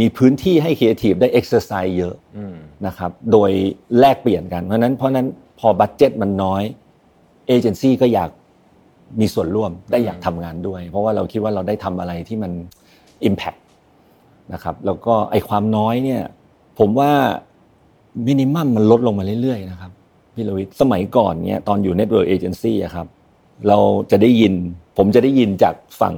[0.00, 2.14] มีพื้นที่ให้ครีเอทีฟได้เอ็กซ์ไซส์เยอะ
[2.86, 3.50] นะครับโดย
[3.98, 5.26] แลกเปลี่ยนกัน เพราะนั้นเพราะนั้น
[5.60, 6.62] พอ budget มันน้อย
[7.48, 8.30] เอเจนซี่ก็อยาก
[9.20, 12.52] มีส่วนร่วมได้อยากทำงานด้วย เพราะว่าเราคิดว่าเราได้ทำอะไรที่มัน
[13.28, 13.60] Impact
[14.52, 16.22] นะครับแล้วก็ไอความน้อยเนี่ย
[16.78, 17.10] ผมว่า
[18.26, 19.92] minimum มันลดลงมาเรื่อยๆนะครับ
[20.34, 23.06] พี่ลวิทสมัยก่อนเนี่ยตอนอยู่ Network Agency อะครับ
[23.68, 23.78] เรา
[24.10, 24.54] จะได้ยิน
[24.98, 26.14] ผมจะได้ยินจากฝั่ง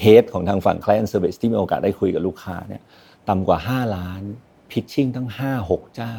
[0.00, 2.82] head ของทางฝั่ง Client Service ที่มีโอกาสได้คุยกับลูกค้าเนี่ย
[3.28, 4.22] ต่ำกว่า 5 ล้าน
[4.70, 6.16] พิชชิ่งทั้งห้าหกเจ้า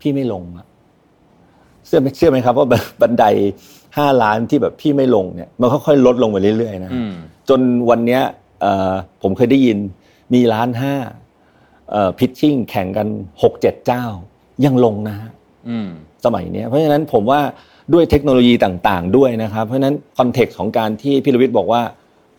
[0.00, 0.66] พี่ไม่ลงอะ
[1.86, 2.66] เชื่อไหมเชื่อไหมครับว่า
[3.00, 3.24] บันได
[3.98, 6.90] ห้าล้านที่แบบพี่ไม่ลงเนี่ยมันค่อยๆลดลงไปเรื่อยๆนะ
[7.48, 7.60] จน
[7.90, 8.22] วันเนี้ย
[9.22, 9.78] ผมเคยได้ยิน
[10.34, 10.94] มีล้านห้า
[12.18, 13.08] พิชชิ่งแข่งกัน
[13.42, 14.04] หกเจ็ดเจ้า
[14.64, 15.30] ยังลงนะฮะ
[16.24, 17.40] สมัยนี้เพราะฉะนั้นผมว่า
[17.92, 21.82] ด้วยเทคโนโลยีต่างๆ ด้วยนะครับ เพราะฉะนั้นคอนเท็กซ์ของการที่พี่ลวิทย์บอกว่า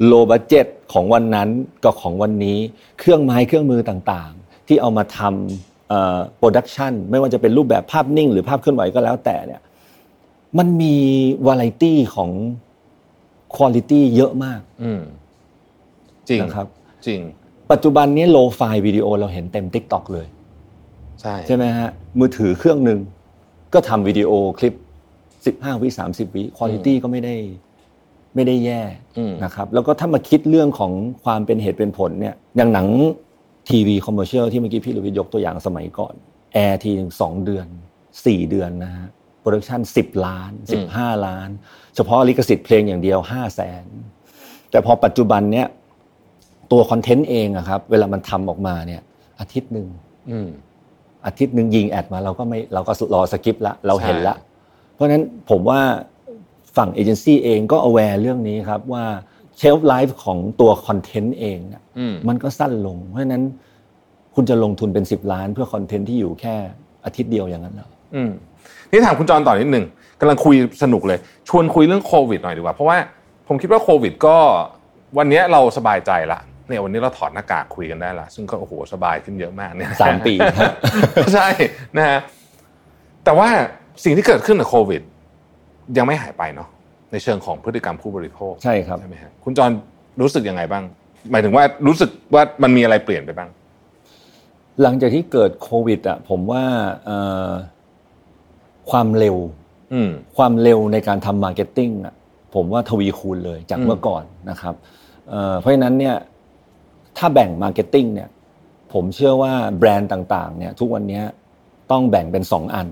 [0.05, 1.49] low budget ของวันนั้น
[1.83, 2.57] กับของวันนี้
[2.99, 9.61] เครื่องไม้เครื่องมือต่างๆ ที่เอามาทำ production ไม่ว่าจะเป็นรูปแบบภาพนิ่ง หรือภาพเคลื่อนไหวก็แล้วแต่เนี่ย
[10.57, 10.95] มันมี
[11.45, 12.29] วาไรตี้ของ
[13.55, 15.01] quality เยอะมากอืม
[16.29, 16.67] จริงนะครับ
[17.07, 17.19] จริง
[17.71, 20.27] ปัจจุบันนี้ lo-fi วิดีโอเราเห็นเต็ม TikTok เลย
[21.21, 22.99] ใช่ใช่ไหมฮะมือถือเครื่องหนึ่ง
[23.73, 24.73] ก็ทำวิดีโอคลิป
[25.55, 27.35] 15 วิ30 วิ quality ก็ไม่ได้
[28.35, 28.81] ไม่ได้แย่
[29.43, 30.91] นะครับแล้วก็ถ้ามาคิดเรื่องของ
[31.23, 32.87] ความเป็นเหตุเป็นผลเนี่ยอย่างหนัง
[33.69, 36.13] TV commercial ที่เมื่อกี้พี่ลุวิทยกตัวอย่างสมัยก่อน
[36.53, 37.67] แอร์ทีหนึ่งสองเดือน
[38.25, 39.07] สี่เดือนนะฮะ
[39.39, 41.49] production สิบล้านสิบห้าล้าน
[41.95, 43.85] เฉพาะลิขสิทธิ์เพลงอย่างเดียวห้าแสน
[44.71, 45.67] แต่พอปัจจุบันเนี้ย
[46.71, 49.01] ตัวคอนเทนต์เองอะครับเวลามันทำออกมาเนี่ย
[49.39, 49.87] อาทิตย์หนึ่ง
[51.25, 54.35] อาทิตย์หนึ่งยิง ad มาเราก็ไม่เราก็รอ skip ละเราเห็นละ
[54.97, 55.81] เพราะฉะนั้นผมว่า
[56.77, 59.05] ฝั่งเอเจนซี่เองก็ aware เรื่องนี้ครับว่า
[59.57, 61.83] shelf life ของตัวคอนเทนต์เองเนี่ย
[62.27, 63.43] มันก็สั้นลง เพราะฉะนั้น
[64.35, 66.55] คุณจะลงทุนเป็นสิบล้านเพื่อคอนเทนต์ที่อยู่แค่
[67.05, 67.89] อาทิตย์เดียวอย่างนั้นเหรอ
[68.91, 69.85] นี่ถามคุณจรต่อนิดหนึ่ง
[70.19, 72.97] กำลังคุยสนุกเลย ชวนคุยเรื่องโควิดหน่อยดีกว่า เพราะว่า
[73.47, 74.37] ผมคิดว่าโควิดก็
[75.17, 80.33] วันนี้เราสบายใจละเนี่ยวันนี้เราถอดหน้ากากคุยกันได้ละซึ่งก็โอ้โหสบายขึ้นเยอะมากเนี่ยสามปี
[81.33, 81.47] ใช่
[81.97, 82.19] นะฮะ
[83.25, 83.49] แต่ว่า
[84.03, 85.01] สิ่งที่เกิดขึ้นกับโควิด
[85.97, 86.69] ยังไม่หายไปเนาะ
[87.11, 89.71] ในเชิงของพฤติกรรมผู้บริโภคใช่ครับใช่ไหมฮะคุณจร
[90.21, 90.83] รู้สึกยังไงบ้าง
[91.31, 93.49] หมายถึงว่ารู้สึกว่ามันมีอะไรเปลี่ยนไปบ้าง
[94.81, 96.63] หลังจากที่เกิดโควิดอะผมว่า
[98.91, 99.37] ความเร็ว
[100.37, 102.13] ความเร็วในการทำ marketing อะ
[102.55, 104.75] ผมว่าทวีคูณเลยจากเมื่อก่อนนะครับ
[105.59, 106.15] เพราะฉะนั้นเนี่ย
[107.17, 108.29] ถ้าแบ่ง marketing เนี่ย
[108.93, 111.21] ผมเชื่อว่าแบรนด์ต่างๆเนี่ยทุกวันนี้
[111.91, 112.87] ต้องแบ่งเป็นสองอัน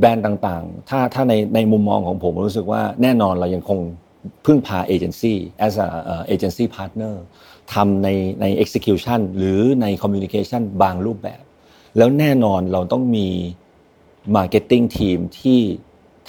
[0.00, 3.80] แบรนด์ต่างๆ ถ้าถ้าในในมุมมองของผมรู้สึกว่าแน่นอนเรายังคง
[4.46, 5.88] พึ่งพาเอเจนซี่ as a
[6.34, 7.14] agency partner
[7.74, 8.08] ทำใน
[8.40, 11.42] ใน execution หรือใน communication บางรูปแบบ
[11.96, 13.28] แล้วแน่นอนเราต้องมี
[14.36, 15.60] marketing team ที่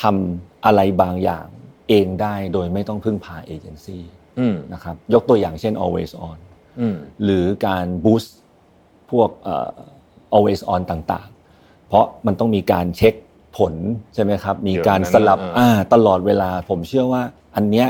[0.01, 1.45] ทำอะไรบางอย่าง
[1.89, 4.03] เองได้โดยไม่ต้องพึ่งพาเอเจนซี่
[4.73, 6.37] นะครับยกตัวอย่างเช่น always on
[7.23, 8.35] หรือการบูสต์
[9.11, 9.29] พวก
[10.35, 13.15] always on ต่างๆ เพราะมันต้องมีการเช็ค
[13.57, 13.73] ผล
[14.13, 15.39] ใช่ไหมครับ มีการสลับ
[15.93, 17.23] ตลอดเวลา ผมเชื่อว่า
[17.55, 17.87] อันเนี้ย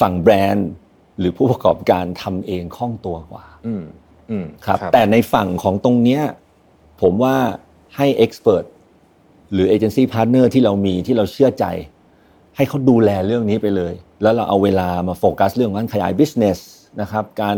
[0.00, 0.68] ฝั่งแบรนด์
[1.18, 3.46] หรือผู้ประกอบการทำเองคล่องตัวกว่า
[4.66, 6.22] ครับ แต่ในฝั่งของตรงเนี้ย
[7.02, 7.36] ผมว่า
[7.96, 8.64] ให้ expert
[9.52, 11.64] หรือ agency partner ที่เรามีที่เราเชื่อใจ
[12.56, 16.58] ให้เขาดูแลเรื่องนี้ไปเลย แล้วเราเอาเวลามาโฟกัสเรื่องการขยาย business
[17.00, 17.56] นะครับ การ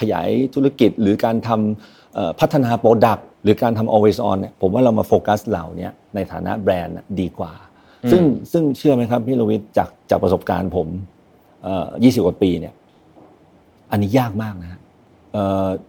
[0.00, 7.52] ขยายธุรกิจหรือการทำพัฒนา product หรือการทำ always on เนี่ยผมว่าเรามาโฟกัสเหล่านี้ในฐานะแบรนด์ดีกว่า
[8.10, 10.88] ซึ่งซึ่งเชื่อไหมครับพี่ลวิทจากจากประสบการณ์ผม
[12.04, 12.74] ยี่สิบกว่าปีเนี่ย
[13.90, 14.80] อันนี้ยากมากนะ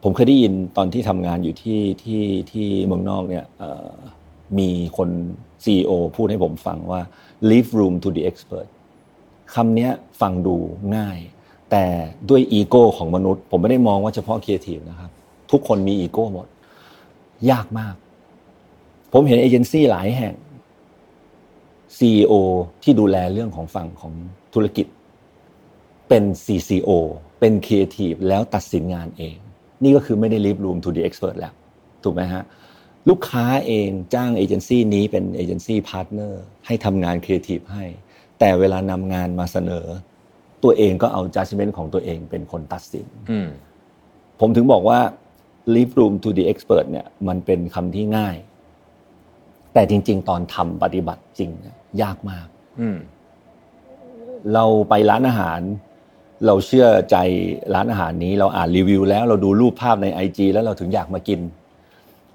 [0.03, 3.45] ผมเคยได้ยินตอนที่ทำงานอยู่ที่ที่ที่เมืองนอกเนี่ย
[4.59, 5.09] มีคน
[5.63, 7.01] CEO พูดให้ผมฟังว่า
[7.49, 8.67] leave room to the expert
[9.53, 9.89] คำนี้
[10.21, 10.55] ฟังดู
[10.95, 11.17] ง่าย
[11.71, 11.85] แต่
[12.29, 15.11] ด้วยอีโก้ของมนุษย์ ผมไม่ได้มองว่าเฉพาะครีเอทีฟนะครับ
[15.51, 16.47] ทุกคนมีอีโก้หมด
[17.51, 17.95] ยากมาก
[19.13, 20.33] ผมเห็นเอเจนซี่หลายแห่ง
[21.97, 22.33] CEO
[22.83, 24.13] ที่ดูแลเรื่องของฝั่งของ
[24.53, 24.87] ธุรกิจ
[26.09, 26.89] เป็น CCO
[27.39, 29.37] เป็นครีเอทีฟแล้วตัดสินงานเอง
[29.83, 31.53] นี่ก็คือไม่ได้ leave room to the expert แล้ว
[32.03, 32.43] ถูกไหมฮะ
[33.09, 37.85] ลูกค้าเองจ้างเอเจนซี่นี้เป็น agency partner ให้ทำงานครีเอทีฟให้
[38.39, 39.85] แต่เวลานำงานมาเสนอ
[40.63, 43.05] ตัวเองก็เอา judgment ของตัวเองเป็นคนตัดสิน
[44.39, 44.99] ผมถึงบอกว่า
[45.73, 48.35] leave room to the expert เนี่ย มันเป็นคำที่ง่าย
[49.73, 51.49] แต่จริง ๆ ตอนทำปฏิบัติจริง
[52.01, 52.47] ยากมาก
[54.53, 55.59] เราไปร้านอาหาร
[56.45, 57.17] เราเชื่อใจ
[57.75, 61.39] ร้านอาหารนี้ เราอ่านรีวิว แล้วเราดูรูปภาพใน IG แล้วเราถึงอยากมากิน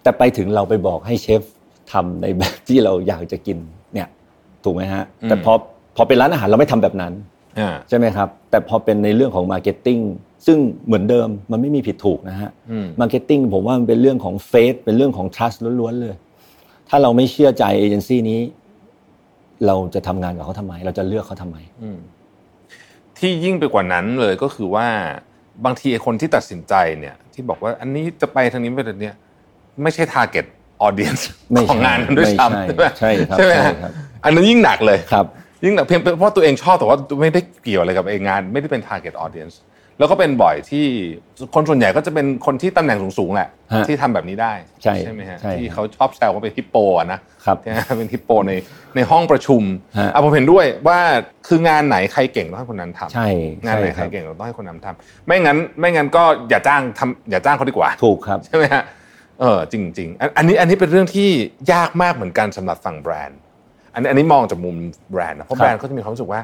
[0.03, 1.43] แต่ไปถึงเราไปบอกให้เชฟ
[1.93, 3.59] ทำในแบบที่เราอยากจะกิน
[3.95, 4.09] เนี่ย
[4.65, 5.53] ถูกไหมฮะ แต่พอ
[5.97, 7.13] พอเป็นร้านอาหารเราไม่ทำแบบนั้น
[7.89, 9.99] ใช่ไหมครับ แต่พอเป็นในเรื่องของ marketing
[10.47, 12.51] ซึ่งเหมือนเดิมมันไม่มีผิดถูกนะฮะ
[13.01, 16.15] marketing ผมว่ามันเป็นเรื่องของ faith เป็นเรื่องของ trust ล้วนๆเลย
[16.89, 18.41] ถ้าเราไม่เชื่อใจเอเจนซี่นี้
[19.67, 21.57] เราจะทำงานกับเขาทำไม เราจะเลือกเขาทำไม
[23.19, 24.87] ที่ยิ่งไปกว่านั้นเลยก็คือว่า
[25.65, 29.13] บางทีคนที่ตัดสินใจเนี่ย ที่บอกว่าอันนี้จะไปทางนี้ไปทางนี้
[29.83, 30.47] ไม่ใช่ target
[30.87, 31.23] audience
[31.69, 33.93] ของงานด้วยซ้ำใช่ครับใช่ไหมครับ
[34.25, 35.27] อันนั้นยิ่งหนักเลยครับ
[35.65, 39.55] ยิ่งเพียงเพราะตัวเองชอบแต่ว่าไม่ได้เกี่ยวอะไรกับเองงาน ไม่ได้เป็น target audience
[40.03, 40.87] แแล้วก็เป็นบ่อยที่
[41.55, 48.53] คนส่วนใหญ่ก็จะเป็นคนที่ตำแหน่งสูงๆแหละฮะที่ทำแบบนี้ได้ใช่ไหมฮะใช่ที่เขาชอบแซวว่าเป็นฮิปโปอะนะครับที่เป็นฮิปโปใน
[48.97, 49.63] ในห้องประชุม
[49.99, 50.99] ฮะอะผมเห็นด้วยว่า
[51.49, 53.29] คืองานไหนใครเก่งต้องให้คนนั้นทำใช่
[53.65, 58.83] งานไหนใช่ใคครรับเก่งเราต้องให้คนนั้นทำไม่งั้นไม่งั้นก็อย่าจ้างทำอย่าจ้างเขาดีกว่าถูกครับใช่ไหมฮะ
[59.41, 61.29] เออจริง ๆ อันอันนี้อันนี้เป็นเรื่องที่
[61.73, 63.39] ยากมากเหมือนกันสำหรับฝั่งแบรนด์
[63.95, 64.77] อันนี้อันนี้มองจากมุม
[65.11, 66.41] แบรนด์นะเพราะครับแบรนด์เขาจะมีความรู้สึกว่า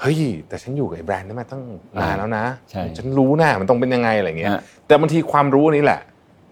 [0.00, 0.16] เฮ้ย
[0.48, 1.62] แต่ฉันอยู่กับไอ้แบรนด์นี้มาตั้ง
[2.00, 6.00] นานแล้วนะใช่ฉันรู้นะมันต้องเป็นยังไงอะไรเงี้ยฮะแต่บางทีความรู้นี้แหละ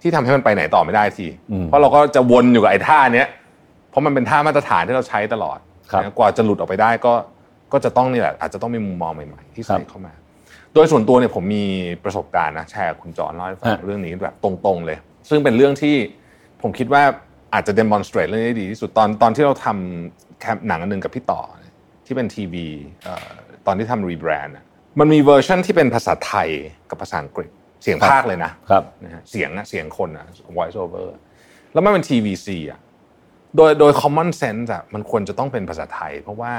[0.03, 3.29] ที่ทำให้มันไปไหนต่อไม่ได้ทีอืมเพราะเราก็จะวนอยู่กับไอ้ท่าเนี้ย
[3.91, 5.59] เพราะมันเป็นท่ามาตรฐานที่เราใช้ตลอด
[5.93, 7.15] ครับนะกว่าจะหลุดออกไปได้ก็
[7.73, 10.13] ก็จะต้องนี่แหละ อาจจะต้องมีมุมมองใหม่ๆที่ใส่ครับเข้ามา
[10.75, 11.65] โดยส่วนตัวเนี่ยผมมี
[12.05, 15.97] ประสบการณ์นะแชร์กับคุณจอห์นเล่าให้ฟังฮะเรื่องนี้แบบตรงๆเลย ซึ่งเป็นเรื่องที่
[16.63, 17.03] ผมคิดว่า
[17.55, 21.41] อาจจะ demonstrate เรื่องนี้ได้ดีที่สุดตอนตอนที่เราทำแคมหนังอันหนึงกับพี่ต่อ
[22.13, 22.69] ที่เป็นทีวี
[23.05, 23.31] เอ่อ
[23.67, 24.55] ตอนที่ทำรีแบรนด์
[25.01, 26.49] มันมีเวอร์ชันที่เป็นภาษาไทย
[26.91, 27.51] กับภาษาอังกฤษ
[27.83, 30.25] เสียงครับภาคเลยนะครับนะฮะเสียงอะเสียงคนอะ
[30.57, 31.09] voice over
[31.73, 32.81] แล้วมันเป็น TVC อะ
[33.57, 36.53] โดยโดย common sense อะมันควรจะต้องเป็นภาษาไทย เพราะว่า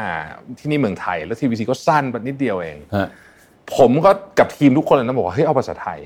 [0.59, 3.07] ที่นี่เมืองไทยแล้ว TVC ก็สั้นไปนิดเดียวเองฮะ
[3.77, 5.99] ผมก็กับทีมทุกคนเลยนะบอกว่าเฮ้ยเอาภาษาไทย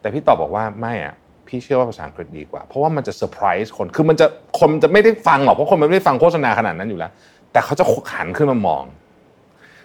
[0.00, 1.14] แต่พี่ตอบบอกว่าไม่อะ
[1.48, 4.26] พี่เชื่อว่าภาษาอังกฤษดีกว่า เพราะว่ามันจะเซอร์ไพรส์คนคือมันจะ
[4.58, 7.10] คนจะไม่ได้ฟังหรอกเพราะคนมันไม่ได้ฟังโฆษณาขนาดนั้นอยู่แล้ว
[7.56, 8.84] แต่เขาจะหันขึ้นมามอง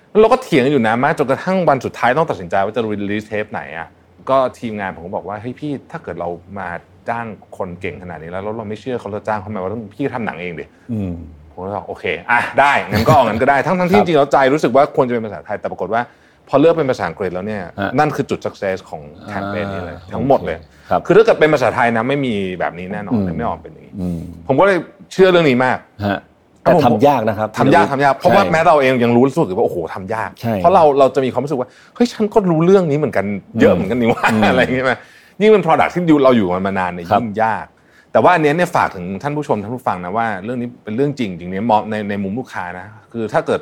[0.10, 3.88] แล้วเราก็เถียงกันอยู่นานมากจนกระทั่งวันสุดท้ายต้องตัดสินใจว่าจะ release tape ไหนอะ
[4.30, 6.30] ก็ทีมงานผมก็บอกว่าเฮ้ยพี่ถ้าเกิดเรา
[6.60, 6.68] มา
[7.10, 7.26] จ้าง
[7.58, 11.14] คนเก่งขนาดนี้แล้วแล้วเราไม่เชื่อเขาเราจ้างเขามาว่าต้องพี่ทำหนังเองดิอืม
[11.52, 16.02] ผมก็บอกโอเคอะได้งั้นก็เอางั้นก็ได้ทั้งทั้งที่ครัจบริงๆแล้วใจรู้สึกว่าควรจะเป็นภาษาไทยแต่ปรากฏว่า
[16.50, 20.58] พอเลือกเป็นภาษาอังกฤษแล้วเนี่ยฮะนั่นคือจุด success ของแคมเปญนี้เลยอ่าทั้งหมดเลย
[20.90, 24.78] ครับคือถ้าเกิดเป็นภาษาไทยนะไม่มีแบบนี้แน่นอนอืมไม่ออกเป็นอย่างนี้อืมผมก็เลย
[25.12, 26.20] เชื่อเรื่องนี้มากฮะ
[26.64, 33.26] แต่ทำยากนะครับทำยากทำยากเพราะว่าใช่แม้เราเองยังรู้สึกว่าโอ้โหทำยากใช่เพราะเราเราจะมีความรู้สึกว่าเฮ้ยฉันก็รู้เรื่องนี้เหมือนกัน
[33.60, 34.94] เยอะเหมือนกันนี่ว่าอืมอะไรอย่างเงี้ยไหม
[35.42, 37.66] ยิ่งเป็น product ที่เราอยู่กันมานานเนี่ยครับยิ่งยาก
[38.12, 43.60] แต่ว่าอันเนี้ยเนี่ยฝากถึงท่านผู้ชมท่านผู้ฟังนะว่าเรื่องนี้เป็นเรื่องจริงจริงเนี่ยมองในในมุมลูกค้านะคือถ้าเกิด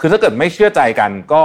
[0.00, 1.42] คือถ้าเกิดไม่เชื่อใจกันก็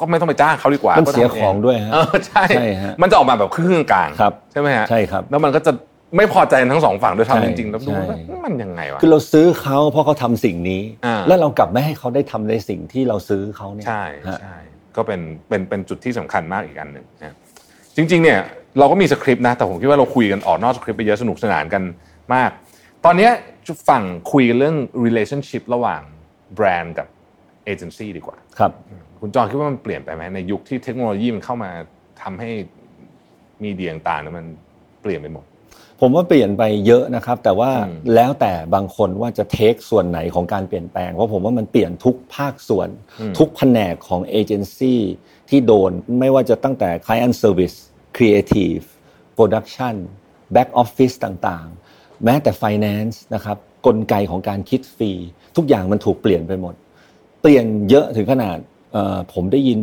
[0.00, 5.72] ก็ไม่ต้องไปจ้างเขาดีกว่ามันก็ทำเสียของด้วยฮะเออใช่ใช่ฮะมันจะออกมาแบบครึ่งๆกลางครับใช่ไหมฮะใช่ครับ แล้วมันก็จะ
[6.16, 14.56] ไม่พอใจทั้งสองฝั่งด้วยใช่ทำจริงๆแล้วดูใช่ว่ามันยังไงวะคือเราซื้อเขาเพราะเขาทำสิ่งนี้อ่าแล้วเรากลับไม่ให้เขาได้ทำในสิ่งที่เราซื้อเขาเนี่ยใช่ฮะใช่
[14.96, 17.36] ก็เป็นเป็นเป็นจุดที่สำคัญมากอีกอันหนึ่งนะ
[17.96, 18.38] จริง ๆ เนี่ย
[18.78, 21.82] เราก็มีสคริปต์นะแต่ผมคิดว่าเราคุยกันออกนอกสคริปต์ไปเยอะสนุกสนานกัน
[22.34, 22.50] มาก
[23.04, 23.32] ตอนเนี้ย
[23.88, 26.02] ฝั่งคุยกันเรื่อง relationship ระหว่าง
[26.54, 27.06] แบรนด์กับ
[27.64, 28.72] เอเจนซี่ดีกว่าครับ
[29.20, 31.70] คุณจอห์นคิดว่ามันเปลี่ยนไปไหมในยุคที่เทคโนโลยีมันเข้ามา
[32.22, 32.50] ทำให้
[33.64, 34.46] มีเดียต่างๆเนี่ยมัน
[35.02, 35.44] เปลี่ยนไปหมด
[36.00, 42.88] ผมว่าเปลี่ยนไปเยอะนะครับ แต่ว่าอืมแล้วแต่บางคนว่าจะเทคส่วนไหนของการเปลี่ยนแปลงเพราะผมว่ามันเปลี่ยนทุกภาคส่วน
[43.38, 45.00] ทุกแผนกของเอเจนซี่
[45.48, 47.76] ที่โดนไม่ว่าจะตั้งแต่ Client Service
[48.16, 48.84] Creative
[49.36, 49.94] Production
[50.54, 53.56] Back Office ต่างๆ แม้แต่ Finance นะครับ
[53.86, 55.12] กลไกของการคิดฟรี
[55.56, 56.74] ทุกอย่างมันถูกเปลี่ยนไปหมด
[57.42, 58.58] เปลี่ยนเยอะถึงขนาด
[58.92, 59.80] เอ่อผมได้ยิน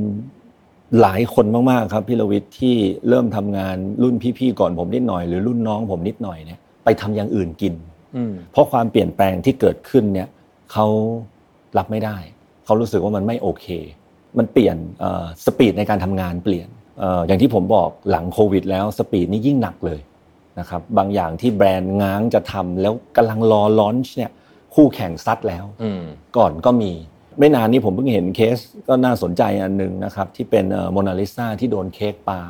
[1.01, 2.75] หลายคนมากๆครับพี่ลวิทย์ที่
[3.10, 7.73] เริ่มทำงานรุ่นพี่ๆก่อนผมนิดหน่อยหรือรุ่นน้องผมนิดหน่อยเนี่ยไปทำอย่างอื่นกิน
[8.15, 10.27] อืมเพราะความเปลี่ยนแปลงที่เกิดขึ้นเนี่ย
[10.71, 10.88] เขา
[11.77, 12.17] รับไม่ได้
[12.65, 13.65] เขารู้สึกว่ามันไม่โอเค
[14.38, 14.77] มันเปลี่ยน
[15.45, 16.67] speed ในการทำงานเปลี่ยน
[16.99, 19.99] เอ่ออย่างที่ผมบอกหลังโควิด แล้ว speed นี่ยิ่งหนักเลย
[20.60, 24.31] นะครับบางอย่างที่แบรนด์ง้างจะทำแล้วกำลังรอ launch เนี่ย
[24.75, 26.03] คู่แข่งซัดแล้วอืม
[26.38, 26.91] ก่อนก็มี
[27.39, 32.41] ไม่นานนี้ผมเพิ่งเห็นเคสก็น่าสนใจอันหนึ่งนะครับ ที่เป็นโมนาลิซาที่โดนเค้กปา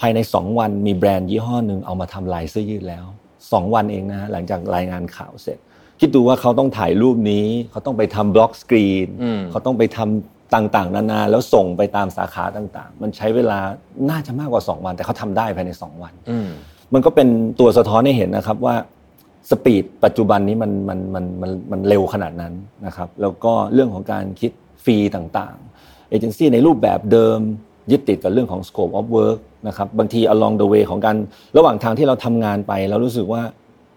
[0.00, 3.04] ภายใน 2 วันมีแบรนด์ยี่ห้อหนึ่งเอามาทำลายเสื้อยืดแล้ว
[3.38, 5.58] 2 วันเองนะฮะหลังจากรายงานข่าวเสร็จ
[6.00, 13.58] คิดดูว่าเขาต้องถ่ายรูปนี้ เขาต้องไปทำบล็อกสกรีนอืมเขาต้องไปทำต่างๆ นานาแล้วส่งไปตามสาขาต่างๆ มันใช้เวลา
[14.10, 16.48] น่าจะมากกว่า 2 วัน แต่เขาทำได้ภายใน 2 วันอืม
[16.94, 17.28] มันก็เป็น
[17.60, 18.74] ตัวสะท้อนให้เห็นนะครับว่า
[19.50, 22.52] สปีดปัจจุบันนี้มันมันมันมันมันเร็วขนาดนั้น
[22.86, 24.50] นะครับแล้วก็เรื่องของการคิด
[24.84, 27.38] ฟรีต่างๆเอเจนซี่ในรูปแบบเดิม
[27.90, 31.16] ยึดติดกับเรื่องของ scope of work นะครับบางที along the way ของการ
[31.56, 33.42] ระหว่างทางที่เราทำงานไปเรารู้สึกว่า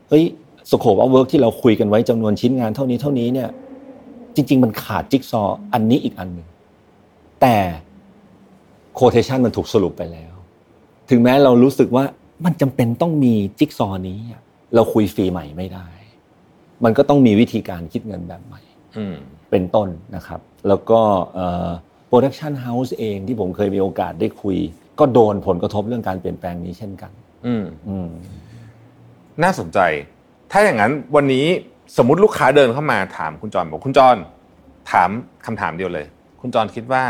[0.10, 0.24] เฮ้ย
[0.72, 3.50] scope of work ที่เราคุยกันไว้จำนวนชิ้นงานเท่านี้เท่านี้เนี่ย
[4.36, 6.48] จริง ๆ มันขาดจิ๊กซอว์อันนี้อีกอันหนึ่ง
[7.42, 7.56] แต่
[8.98, 10.34] quotation มันถูกสรุปไปแล้ว
[11.10, 12.04] ถึงแม้เรารู้สึกว่า
[12.46, 14.42] มันจำเป็นต้องมีจิ๊กซอว์นี้อะ
[14.76, 15.88] เราคุย fee ใหม่ไม่ได้
[16.84, 18.62] มันก็ต้องมีวิธีการคิดเงินแบบใหม่
[18.98, 19.16] อืม
[19.52, 21.00] เป็นต้นนะครับ แล้วก็
[22.08, 24.58] production house เองที่ผมเคยมีโอกาสได้คุย
[25.00, 27.12] ก็โดนผลกระทบเรื่องการเปลี่ยนแปลงนี้เช่นกัน
[27.46, 28.10] อืมอืม
[29.44, 29.80] น่าสนใจ
[30.52, 31.46] ถ้าอย่างนั้นวันนี้
[31.98, 34.16] สมมติลูกค้าเดินเข้ามาถามคุณจรบอกคุณจร
[34.92, 35.10] ถาม
[35.46, 36.06] คำถามเดียวเลย
[36.42, 37.04] คุณจรคิดว่า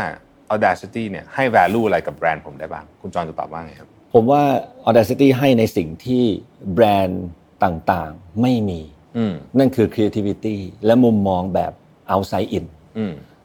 [0.54, 4.42] Audacity เนี่ยให้ value อะไรกับแบรนด์ผมได้บ้าง คุณจอนจะตอบว่าไงครับ ผมว่า
[4.88, 6.24] Audacity ให้ในสิ่งที่
[6.74, 7.24] แบรนด์
[7.64, 8.80] ต่างๆ ไม่มี
[9.58, 10.56] นั่นคือ creativity
[10.86, 11.72] และมุมมองแบบ
[12.12, 12.66] outside in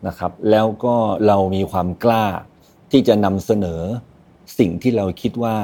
[0.07, 0.95] นะครับ แล้วก็
[1.27, 2.25] เรามีความกล้า
[2.91, 3.81] ที่จะนำเสนอ
[4.59, 5.55] สิ่งที่เราคิดว่า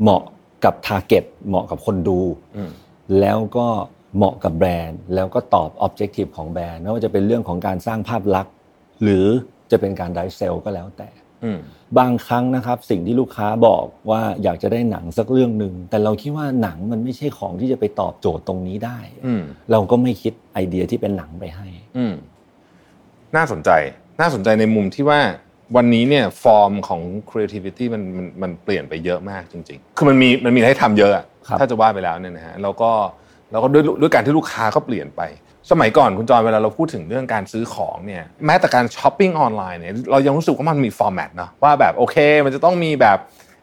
[0.00, 0.22] เหมาะ
[0.64, 2.20] กับ target เหมาะกับคนดู
[3.20, 3.68] แล้วก็
[4.16, 8.54] เหมาะกับแบรนด์ แล้วก็ตอบ objective ของแบรนด์ไม่ว่าจะเป็นเรื่องของการสร้างภาพลักษณ์
[9.02, 9.26] หรือ
[9.70, 11.08] จะเป็นการ drive sale ก็แล้วแต่
[11.98, 18.98] บางครั้งนะครับสิ่งที่ลูกค้าบอกว่าอยากจะได้หนังสักเรื่องหนึ่งแต่เราคิดว่าหนังมันไม่ใช่ของที่จะไปตอบโจทย์ตรงนี้ได้
[19.72, 21.68] เราก็ไม่คิดไอเดียที่เป็นหนังไปให้
[23.36, 23.70] น่าสนใจ
[24.20, 25.20] น่าสนใจในมุมที่ว่า
[25.76, 31.12] วันนี้เนี่ยฟอร์มของ creativity มันมันมันเปลี่ยนไปเยอะมากจริง ๆ คือมันมีมันมีให้ทำเยอะ
[31.58, 32.90] ถ้าจะว่าไปแล้วเนี่ยนะฮะแล้วก็
[33.50, 35.22] แล้วก็ด้วยด้วยการที่ลูกค้าก็เปลี่ยนไป
[35.70, 43.18] สมัยก่อนคุณจอยเวลาเราพูดถึงเรื่องการซื้อของเนี่ยแม้แต่การช้อปปิ้งออนไลน์เนี่ยเรายังรู้สึกว่ามันมี format นะว่าแบบโอเค มันจะต้องมีแบบ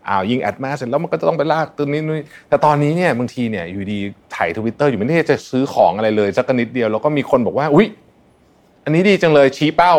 [0.08, 4.00] อ้าวยิงแอดมาเสร็จแล้วมันก็จะต้องไปลากตัวนี้นู่นแต่ตอนนี้เนี่ยบางทีเนี่ยอยู่ดี
[4.36, 7.88] ถ่ายทวิตเตอร์อยู่ไม่ได้จะซื้อของอะไรเลยสักนิดเดียวแล้วก็มีคนบอกว่าอุ้ย
[8.84, 9.94] อันนี้ดีจังเลยชี้เป้า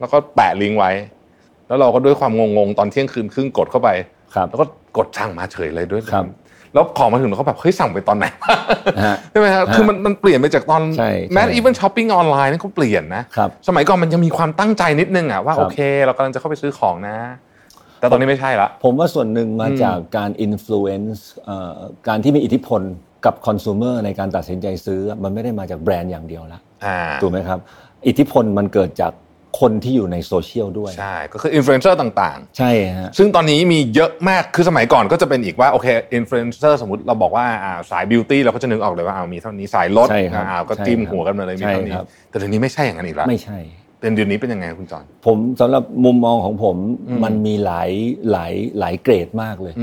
[0.00, 0.92] แล้วก็แปะลิงก์ไว้
[1.68, 3.88] แล้วเราก็ด้วยความงงๆตอนเที่ยงคืนครึ่งกดเข้าไป
[4.50, 4.66] แล้วก็
[4.96, 6.24] กดสั่งมาเฉยเลยด้วยครับ
[6.74, 8.24] แล้วของมาถึงเขาแบบเฮ้ยสั่งไปตอนไหน
[9.30, 10.82] ใช่ไหมครับคือมันมันเปลี่ยนไปจากตอน
[11.32, 13.22] แม้ even ช้อปปิ้งออนไลน์นั่นก็เปลี่ยนนะ
[13.68, 17.16] สมัยก่อนมันยังมีความตั้งใจนิดนึงอะว่าโอเค เรากำลังจะเข้าไปซื้อของนะ
[18.00, 21.26] แต่ตอนนี้ไม่ใช่ละผมว่าส่วนหนึ่งมาจากการ influence
[22.08, 22.80] การที่มีอิทธิพล
[23.24, 26.60] กับคอน sumer ในการตัดสินใจซื้อมันไม่ได้มาจากแบรนด์อย่างเดียวละ
[27.22, 27.58] ถูกไหมครับ
[28.06, 29.12] อิทธิพลมันเกิดจาก
[29.60, 37.46] คนที่อยู่ในโซเชียลด้วย ใช่ ก็คืออินฟลูเอนเซอร์ต่างๆ ใช่ฮะซึ่งตอนนี้มีเยอะมากคือสมัยก่อนก็จะเป็นอีกว่าโอเคอินฟลูเอนเซอร์สมมติเราบอกว่า
[37.90, 41.94] สาย beauty เราก็จะนึกออกเลยว่าเอามีเท่านี้สายรถอ่าก็จิ้มหัวกันมาเลยมีเท่านี้
[42.28, 43.58] แต่เดี๋ยวนี้ไม่ใช่อย่างนั้นอีกแล้วไม่ใช่
[44.00, 46.76] เป็นเดี๋ยวนี้เป็นยังไงคุณจอนผมสำหรับมุมมองของผม
[47.24, 47.90] มันมีหลาย
[48.30, 49.74] หลายหลายเกรดมากเลย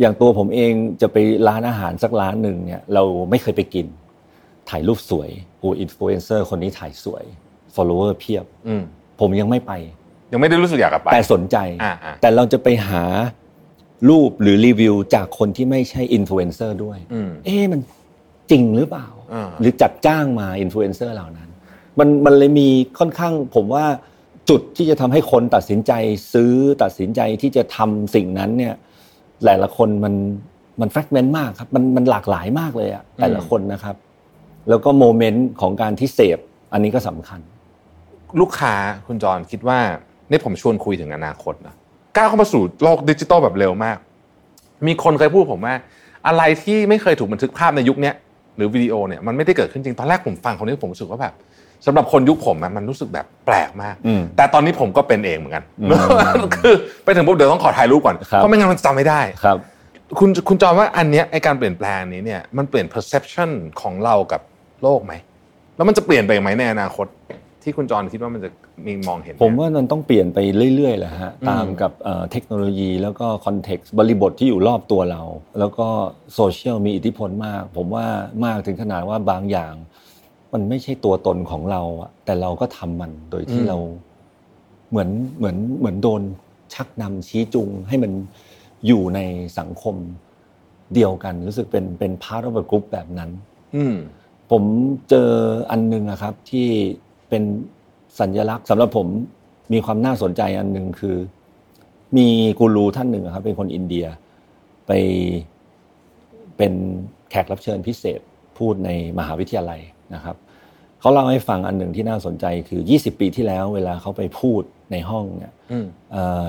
[0.00, 1.16] อย่างตัวผมเองจะไป
[1.48, 3.86] ร้านอาหารสักร้านหนึ่งเนี่ยเราไม่เคยไปกิน
[4.70, 7.24] ถ่ายรูปสวยโอ้อินฟลูเอนเซอร์คนนี้ถ่ายสวย
[7.74, 8.44] follower เพียบ
[9.20, 9.72] ผมยังไม่ไป
[10.32, 11.56] ยังไม่ได้รู้สึกอยากไป แต่สนใจ
[12.20, 13.02] แต่เราจะไปหา
[14.08, 16.98] รูปหรือรีวิวจากคนที่ไม่ใช่อินฟลูเอนเซอร์ด้วย
[17.44, 17.80] เอ๊ะมัน
[18.50, 19.08] จริงหรือเปล่า
[19.60, 21.48] หรือจัดจ้างมาอินฟลูเอนเซอร์เหล่านั้น
[21.98, 22.68] มันมันเลยมี
[22.98, 23.84] ค่อนข้างผมว่า
[24.50, 25.92] จุดที่จะทำให้คนตัดสินใจ
[26.32, 26.52] ซื้อ
[26.82, 28.74] ตัดสินใจที่จะทำสิ่งนั้นเนี่ย
[29.44, 30.14] หลายละคนมัน
[30.80, 33.96] มัน fragment มากครับ มันมันหลากหลายมากเลยอะแต่ละคนนะครับ
[34.68, 36.38] แล้วก็ moment ของการที่เสพ
[36.72, 37.40] อันนี้ก็สำคัญ
[38.40, 38.74] ลูกค้า
[39.06, 39.78] คุณจรคิดว่า
[40.30, 41.74] นี่ผมชวนคุยถึงอนาคตนะ
[42.16, 43.96] ก้าวเข้ามาสู่โลกดิจิตอลแบบเร็วมาก
[44.86, 45.74] มีคนเคยพูดผมว่า
[46.26, 48.12] อะไรที่ไม่เคยถูกบันทึกภาพในยุคนี้
[48.56, 51.34] หรือวิดีโอเนี่ยมันไม่ได้เกิดขึ้นจริงตอนแรกผมฟังคนนี้ผมรู้สึกว่าแบบ
[51.86, 53.96] สำหรับคนยุคผมมันรู้สึกแบบแปลกมาก
[54.36, 55.64] แต่ตอนนี้ผมก็เป็นเองเหมือนกัน
[56.54, 56.74] คือ
[57.04, 59.58] ไปถึงปุ๊บเดี๋ยวต้องขอถ่ายรูปก่อนเพราะไม่งั้นมันจำไม่ได้ครับ
[60.18, 63.50] คุณคุณจอว่าอันนี้ไอการเปลี่ยนแปลงนี้เนี่ยมันเปลี่ยน perception
[63.80, 64.40] ของเรากับ
[64.82, 65.12] โลกไหม
[65.76, 67.06] แล้วมันจะเปลี่ยนไปไหมในอนาคต
[67.62, 68.50] ที่คุณจรคิดว่ามันจะ
[68.86, 70.38] มีมองเห็น ผมว่ามันต้องเปลี่ยนไป
[70.74, 71.92] เรื่อยๆแหละฮะตามกับ
[72.30, 75.22] เทคโนโลยีแล้วก็คอนเท็กซ์บริบทที่อยู่รอบตัวเรา
[75.58, 75.86] แล้วก็
[76.34, 78.06] โซเชียลมีอิทธิพลมาก ผมว่า
[78.44, 79.74] มากถึงขนาดว่าบางอย่าง
[80.52, 83.78] มันไม่ใช่ตัวตนของเราอะแต่เราก็ทำมันโดยที่เรา
[84.90, 86.22] เหมือนเหมือนเหมือนโดน
[86.74, 88.12] ชักนำชี้จูงให้มัน
[88.86, 89.20] อยู่ใน
[89.58, 89.96] สังคม
[90.94, 93.30] เดียวกัน รู้สึกเป็นเป็น part ของกรุ๊ปแบบนั้น
[93.76, 93.84] อื
[94.50, 94.62] ผม
[95.08, 95.30] เจอ
[95.70, 96.68] อันนึงอะครับที่
[97.30, 97.42] เป็น
[98.20, 99.06] สัญลักษณ์สำหรับผม
[99.72, 101.16] มีความน่าสนใจอันหนึ่งคือ
[102.16, 102.26] มี
[102.58, 104.06] กูรูท่านหนึ่งครับ เป็นคนอินเดีย
[104.86, 104.92] ไป
[106.56, 106.72] เป็น
[107.30, 108.20] แขกรับเชิญพิเศษ
[108.58, 109.80] พูดในมหาวิทยาลัย
[110.14, 110.36] นะครับ
[111.00, 114.62] เขาเล่าให้ฟังอันหนึ่งที่น่าสนใจคือ 20 ปีที่แล้ว เวลาเขาไปพูด
[114.92, 115.52] ในห้องเนี่ย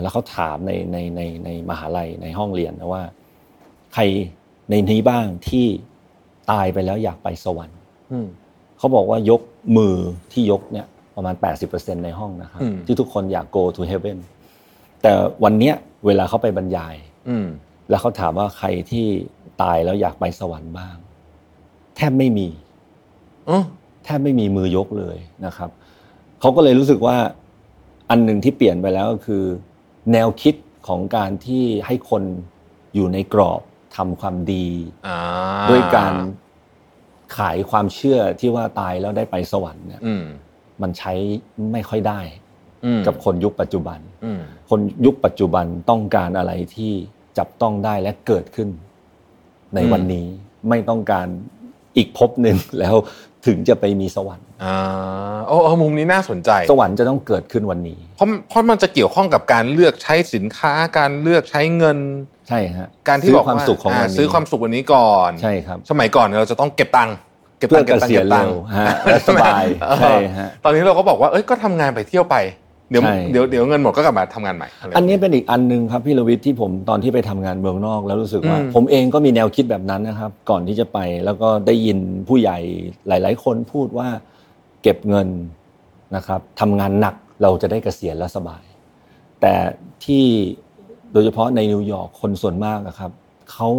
[0.01, 3.03] แล้วเขาถามในในในในมหาลัยในห้องเรียนนะว่า
[3.93, 4.03] ใคร
[4.69, 5.65] ในนี้บ้างที่
[6.51, 7.79] ตายไปแล้วอยากไปสวรรค์
[8.81, 9.41] เขาบอกว่ายก
[9.77, 9.95] มือ
[10.31, 11.35] ที่ยกเนี่ยประมาณ
[11.69, 14.17] 80%ในห้องนะครับ ที่ทุกคนอยาก go to heaven
[15.01, 15.11] แต่
[15.43, 15.75] วันเนี้ย
[16.05, 16.95] เวลาเขาไปบรรยาย
[17.89, 19.05] แล้วเขาถามว่าใครที่
[19.61, 20.95] ตายแล้วอยากไปสวรรค์บ้าง
[21.95, 22.47] แทบไม่มี
[24.03, 25.69] แทบไม่มีมือยกเลยนะครับ
[26.39, 27.17] เขาก็เลยรู้สึกว่า
[28.09, 29.43] อันหนึ่งที่เปลี่ยนไปแล้วก็คือ
[30.11, 30.55] แนวคิด
[30.87, 32.23] ของการที่ให้คน
[32.95, 33.61] อยู่ในกรอบ
[33.97, 34.67] ทำความดี
[35.69, 36.13] ด้วยการ
[37.37, 40.01] ขายความเชื่อที่ว่าตายแล้วได้ไปสวรรค์เนี่ย
[40.81, 41.13] มันใช้
[41.73, 42.21] ไม่ค่อยได้
[43.07, 43.99] กับคนยุคปัจจุบัน
[44.69, 46.93] คนยุคปัจจุบันต้องการอะไรที่
[47.37, 48.69] จับต้องได้และเกิดขึ้น
[49.75, 50.27] ในวันนี้
[50.69, 51.27] ไม่ต้องการ
[51.97, 52.95] อีกภพหนึ่งแล้ว
[53.45, 61.97] ถึงจะไปมีสวรรค์ อ่าโอ้เออมุมนี้น่าสนใจ สวรรค์จะต้องเกิดขึ้นวันนี้ เพราะเพราะมันจะเกี่ยวข้องกับการเลือกใช้สินค้าการเลือกใช้เงิน
[62.47, 67.15] ใช่ฮะการที่ซื้บอกความสุขของวันนี้ซื้อความสุขวันนี้ก่อนใช่ครับ สมัยก่อนเราจะต้องเก็บตังค์
[67.59, 72.35] เก็บเพื่ตัองค์เก็เกบตังค์ษียเก็ณบตังเร็ค์วฮะและสบายเออใช่ฮะตอนนี้เราก็บอกว่าเอ้ยก็ทำงานไปเที่ยวไป
[72.89, 81.97] เดี๋ยวใช่เดี๋ยวเดี๋ยวเงินหมดก็กลับมาทำงานใหม่ะไรอันนี้เป็นอีกอันหนึงครับพี่ลวิทย์ที่ผมตอนที่ไปทำงานเมืองนอกแล้วรู้สึกว่าอืมผมเองก็มีแนวคิดแบบนั้นนะครับ ก่อนที่จะไปแล้วก็ได้ยิน
[82.27, 82.57] ผู้ใหญ่
[83.07, 84.07] หลาย ๆ คนพูดว่า
[84.81, 85.27] เก็บเงิน
[86.15, 88.63] นะครับทำงานหนักเราจะได้เกษียณแล้วสบาย
[89.41, 89.53] แต่
[90.05, 90.25] ที่
[91.13, 93.11] โดยเฉพาะในนิวยอร์กคนส่วนมากนะครับ
[93.51, 93.69] เขา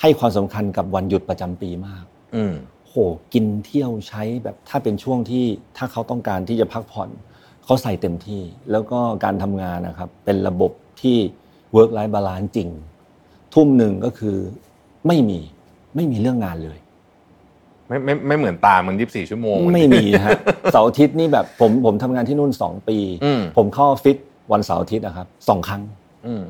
[0.00, 2.52] ให้ความสำคัญกับวันหยุดประจำปีมากอืม
[2.86, 2.94] โห
[3.34, 5.44] กินเที่ยวใช้แบบถ้าเป็นช่วงที่
[5.76, 7.08] ถ้าเขาต้องการที่จะพักผ่อน
[7.64, 10.72] เขาใส่เต็มที่ แล้วก็การทำงานนะครับ เป็นระบบ
[11.02, 11.16] ที่
[11.74, 12.68] work life balance จริง
[13.54, 14.36] ทุ่มหนึ่งก็คือ
[15.06, 15.40] ไม่มี
[15.96, 16.78] ไม่มีเรื่องงานเลย
[17.92, 20.38] ไม่ไม่ไม่เหมือนตามันยี่สิบสี่ชั่วโมง ไม่มีนะฮะ
[20.72, 24.16] เสาร์อาทิตย์นี่แบบผมผมทำงานที่นู่นสองปีอืมผมเข้าออฟฟิศ
[24.52, 25.82] วันเสาร์อาทิตย์นะครับสองครั้ง
[26.26, 26.42] อืม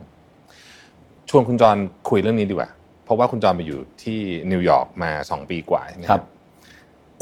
[1.28, 1.76] ชวนคุณจร
[2.08, 2.70] คุยเรื่องนี้ดีกว่า
[3.04, 4.18] เพราะว่าคุณจรไปอยู่ที่
[4.50, 6.22] นิวยอร์กมาสองปีกว่าใช่ไหมครับ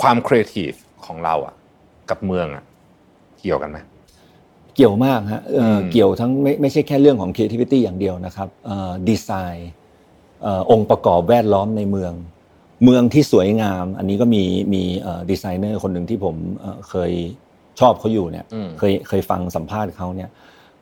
[0.00, 0.72] ความครีเอทีฟ
[1.06, 1.54] ของเราอะ
[2.10, 2.64] กับเมืองอะ
[3.40, 3.78] เกี่ยวกันไหม
[4.74, 8.48] เกี่ยวมากฮะเอ่ออมเกี่ยวทั้งไม่ไม่ใช่แค่เรื่องของ creativity อย่างเดียวนะครับ
[9.08, 9.70] ดีไซน์
[10.70, 12.12] องค์ประกอบแวดล้อมในเมือง
[12.84, 14.82] เมืองที่สวยงาม อันนี้ก็มีมี
[15.30, 17.12] ดีไซเนอร์คนหนึ่งที่ผมเอ่อเคย
[17.80, 20.30] ชอบเขาอยู่เนี่ยอืมเคยเคยฟังสัมภาษณ์เขาเนี่ย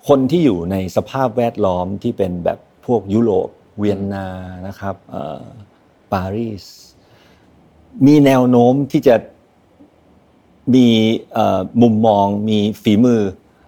[0.08, 4.26] คนที่อยู่ในสภาพแวดล้อมที่เป็นแบบพวกยุโรปเวียนนา
[4.66, 5.42] นะครับเอ่อ
[6.12, 6.64] ปารีส
[8.06, 9.16] มีแนวโน้มที่จะ
[10.74, 10.86] มี
[11.32, 13.22] เอ่อมุมมองมีฝีมือ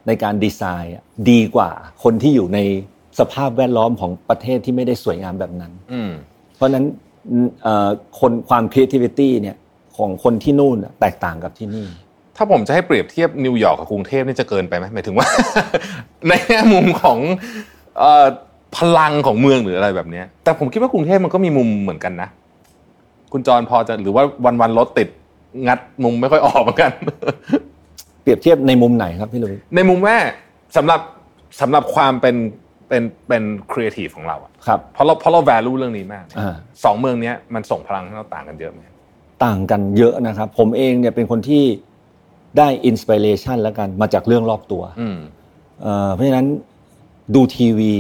[0.07, 1.71] ในการดีไซน์อะดีกว่า
[2.03, 2.59] คนที่อยู่ใน
[3.19, 6.11] สภาพแวดล้อมของประเทศที่ไม่ได้สวยงามแบบนั้นอืม
[6.57, 7.10] เพราะฉะนั้นเอ่อ
[8.21, 9.57] คนความ creativity เนี่ย
[9.97, 11.87] ของคนที่นู่นอะแตกต่างกับที่นี่
[12.37, 15.27] ถ้าผมจะให้เปรียบเทียบนิวยอร์กกับกรุงเทพนี่จะเกินไปไหมหมายถึงว่า
[16.29, 17.19] ในแง่มุมของ
[17.99, 18.27] เอ่อ
[18.77, 22.29] พลังของเมืองหรืออะไรแบบเนี้ยแต่ผมคิดว่ากรุงเทพมันก็มีมุมเหมือนกันนะ
[23.33, 25.09] คุณจรพอจะหรือว่าวันวันๆรถติด
[25.67, 26.91] งัดมุมไม่ค่อยออกเหมือนกัน
[28.23, 30.17] เปรียบเทียบในมุมไหนครับพี่ลุยในมุมแม่
[30.77, 31.01] สำหรับ
[31.61, 32.37] สำหรับความเป็น
[32.91, 38.81] เป็นเป็นครีเอทีฟของเราอะครับเพราะเราเพราะเรา value เรื่องนี้มากอ่าสองเมืองเนี้ยมันส่งพลังให้เราต่างกันเยอะไหม
[39.45, 41.65] ต่างกันเยอะนะครับ ผมเองเนี่ยเป็นคนที่
[42.59, 45.19] ได้ inspiration แล้วกันมาจากเรื่องรอบตัวอืม
[45.83, 46.47] เอ่อเพราะฉะนั้น
[47.35, 47.95] ดูทีวี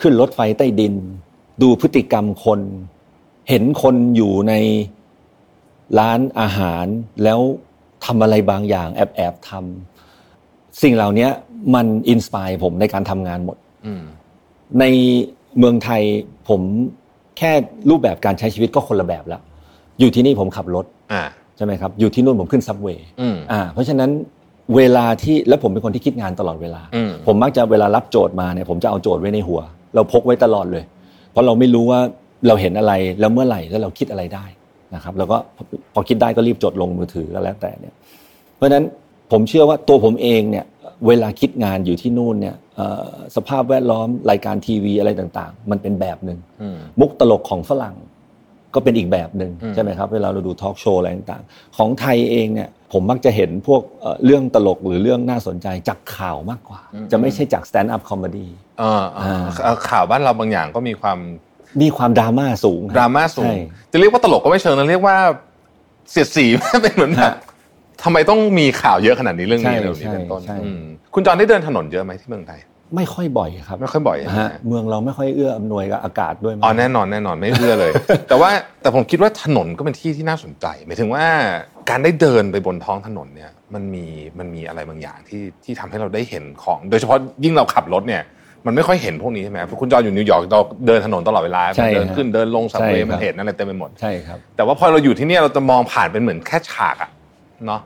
[0.00, 0.94] ขึ้นรถไฟใต้ดิน
[1.62, 2.60] ดูพฤติกรรมคน
[3.48, 4.54] เห็นคนอยู่ใน
[5.98, 6.86] ร้านอาหาร
[7.24, 7.40] แล้ว
[8.04, 11.28] ทำอะไรบางอย่างแอบแอบๆทำสิ่งเหล่านี้
[11.74, 13.63] มัน inspire ผมในการทำงานหมดอืม
[14.80, 14.84] ใน
[15.58, 16.02] เมืองไทย
[16.48, 16.60] ผม
[17.38, 17.52] แค่
[17.90, 19.40] รูปแบบการใช้ชีวิตก็คนละแบบแล้ว
[20.00, 21.22] อยู่ที่นี่ผมขับรถอ่า
[21.56, 24.10] ใช่ไหมครับ อยู่ที่นู่นผมขึ้นซับเวย์อืมอ่า เพราะฉะนั้น
[24.76, 29.60] เวลาที่แล้วผมเป็นคนที่คิดงานตลอดเวลาอืมผมมักจะเวลารับโจทย์มาเนี่ยผมจะเอาโจทย์ไว้ในหัว
[29.94, 30.84] เราพกไว้ตลอดเลย
[31.30, 32.00] เพราะเราไม่รู้ว่า
[32.46, 34.46] เราเห็นอะไรแล้วเมื่อไหร่แล้วเราคิดอะไรได้
[34.94, 35.36] นะครับ แล้วก็
[35.94, 37.94] พอคิดได้ก็รีบจดลงมือถือก็แล้วแต่เนี่ย
[38.56, 38.84] เพราะฉะนั้น
[39.32, 40.64] ผมเชื่อว่าตัวผมเองเนี่ย
[41.06, 42.63] เวลาคิดงานอยู่ที่นู่นเนี่ยเอ่อ
[43.36, 47.96] สภาพแวดล้อมรายการทีวีอะไรต่างๆ มันเป็นแบบหนึ่งอืมมุกตลกของฝรั่ง
[48.74, 56.80] ก็เป็นอีกแบบหนึ่งอืมใช่ไหมครับเวลาเราดูทอล์กโชว์อะไรต่างๆ ของไทยเองเนี่ยผมมักจะเห็นพวกเอ่อเรื่องตลกหรือเรื่องน่าสนใจจากข่าวมากกว่า
[57.12, 61.18] จะไม่ใช่จาก stand-up comedy เอ่าอ่าข่าวบ้านเราบางอย่างก็มีความ
[61.82, 63.54] มีความดราม่าสูงดราม่าสูงใช่
[63.92, 65.16] จะเรียกว่าตลกก็ไม่เชิงนะเรียกว่า
[66.10, 66.46] เสียดสี
[66.82, 67.34] เป็นเหมือนแบบฮะ
[68.04, 70.82] ทำไมต้องมีข่าวเยอะขนาดนี้เรื่องนี้ใช่เรื่องนี้เป็นต้นใช่อืม
[71.14, 72.60] คุณจอนได้เดินถนนเยอะไหมที่เมืองไทย
[72.96, 77.92] ไม่ค่อยบ่อยครับ ไม่ค่อยบ่อยใช่ไหมฮะเมืองเราไม่ค่อยเอื้ออำนวยกับอากาศด้วยมั้งอ๋อแน่นอนแน่นอนไม่เอื้อเลย
[78.28, 78.50] แต่ว่า
[78.82, 81.24] แต่ผมคิดว่าถนนก็เป็นที่ที่น่าสนใจหมายถึงว่า
[81.90, 84.04] การได้เดินไปบนท้องถนนเนี่ยมันมี
[84.38, 88.22] มันมีอะไรบางอย่างที่ที่ทำให้เราได้เห็นของ โดยเฉพาะยิ่งเราขับรถเนี่ย
[88.66, 97.10] มันไม่ค่อยเห็นพวกนี้ใช่ไหมเพราะคุณจอนอยู่นิวยอร์กเราเดินถนนตลอดเวลาใช่เดินฮะขึ้นเดินลงสับเวย์ใช่ครับมันเห็นอะไรเต็มไปหมดใช่ครับแต่ว่าพอเราอยู่ที่เนี่ยเราจะมองผ่านเป็นเหมือนแค่ฉากอะ
[97.66, 97.80] เนาะ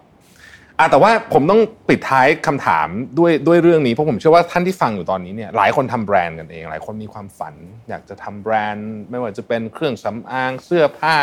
[0.78, 7.54] อะแต่ว่าผมต้องปิดท้ายคำถามด้วยด้วยเรื่องนี้เพราะผมเชื่อว่าท่านที่ฟังอยู่ตอนนี้เนี่ยหลายคนทำแบรนด์กันเอง หลายคนมีความฝัน
[7.88, 11.16] อยากจะทำแบรนด์ ไม่ว่าจะเป็นเครื่องสำอางเสื้อผ้า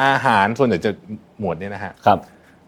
[0.00, 0.90] อาหารส่วนใหญ่จะ
[1.38, 2.18] หมวดเนี่ยนะฮะครับ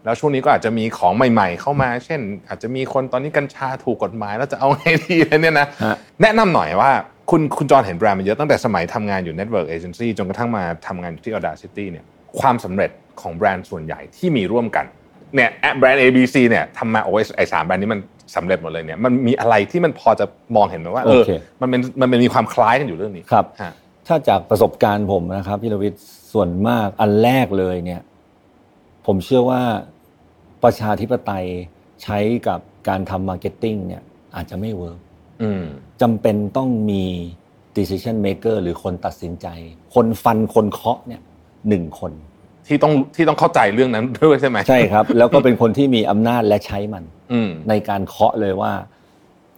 [0.05, 6.91] แล้วช่วงนี้ก็อาจจะมีของใหม่ ๆ เข้ามา เช่น อาจจะมีคนตอนนี้กัญชาถูกกฎหมายแล้วจะเอาไงดีอะไรเนี่ยนะฮะแนะนำหน่อยว่า
[7.29, 12.05] คุณคุณจรเห็นแบรนด์มาเยอะตั้งแต่สมัยทำงานอยู่ Network Agency จนกระทั่งมาทำงานอยู่ที่ Audacity เนี่ย
[12.39, 14.85] ความสำเร็จของแบรนด์ส่วนใหญ่ที่มีร่วมกัน
[15.35, 17.99] เนี่ยแบรนด์ ABC เนี่ยทำมาโอ้ยไอ้สามแบรนด์นี้มัน
[18.35, 20.25] สำเร็จหมดเลยเนี่ยมันมีอะไรที่มันพอจะ
[20.55, 23.73] มองเห็นไหมว่าเออโอเคมันเป็นมันเป็นมีความคล้ายกันอยู่เรื่องนี้ครับฮะ
[24.07, 26.03] ถ้าจากประสบการณ์ผมนะครับพี่รวิทย์
[26.33, 28.01] ส่วนมากอันแรกเลยเนี่ย
[29.05, 29.61] ผมเชื่อว่า
[30.63, 31.45] ประชาธิปไตย
[32.03, 32.17] ใช้
[32.47, 34.01] กับการทำ marketing เนี่ย
[34.35, 34.99] อาจจะไม่ work
[36.01, 37.03] จำเป็นต้องมี
[37.77, 39.47] decision maker หรือคนตัดสินใจ
[39.95, 41.21] คนฟันคนเคาะเนี่ย
[41.69, 42.11] หนึ่งคน
[42.67, 47.03] ที่ต้องที่ต้องเข้าใจเรื่องนั้นด้วยใช่ไหมใช่ครับ แล้วก็เป็นคนที่มีอำนาจและใช้มัน
[47.69, 48.71] ในการเคาะเลยว่า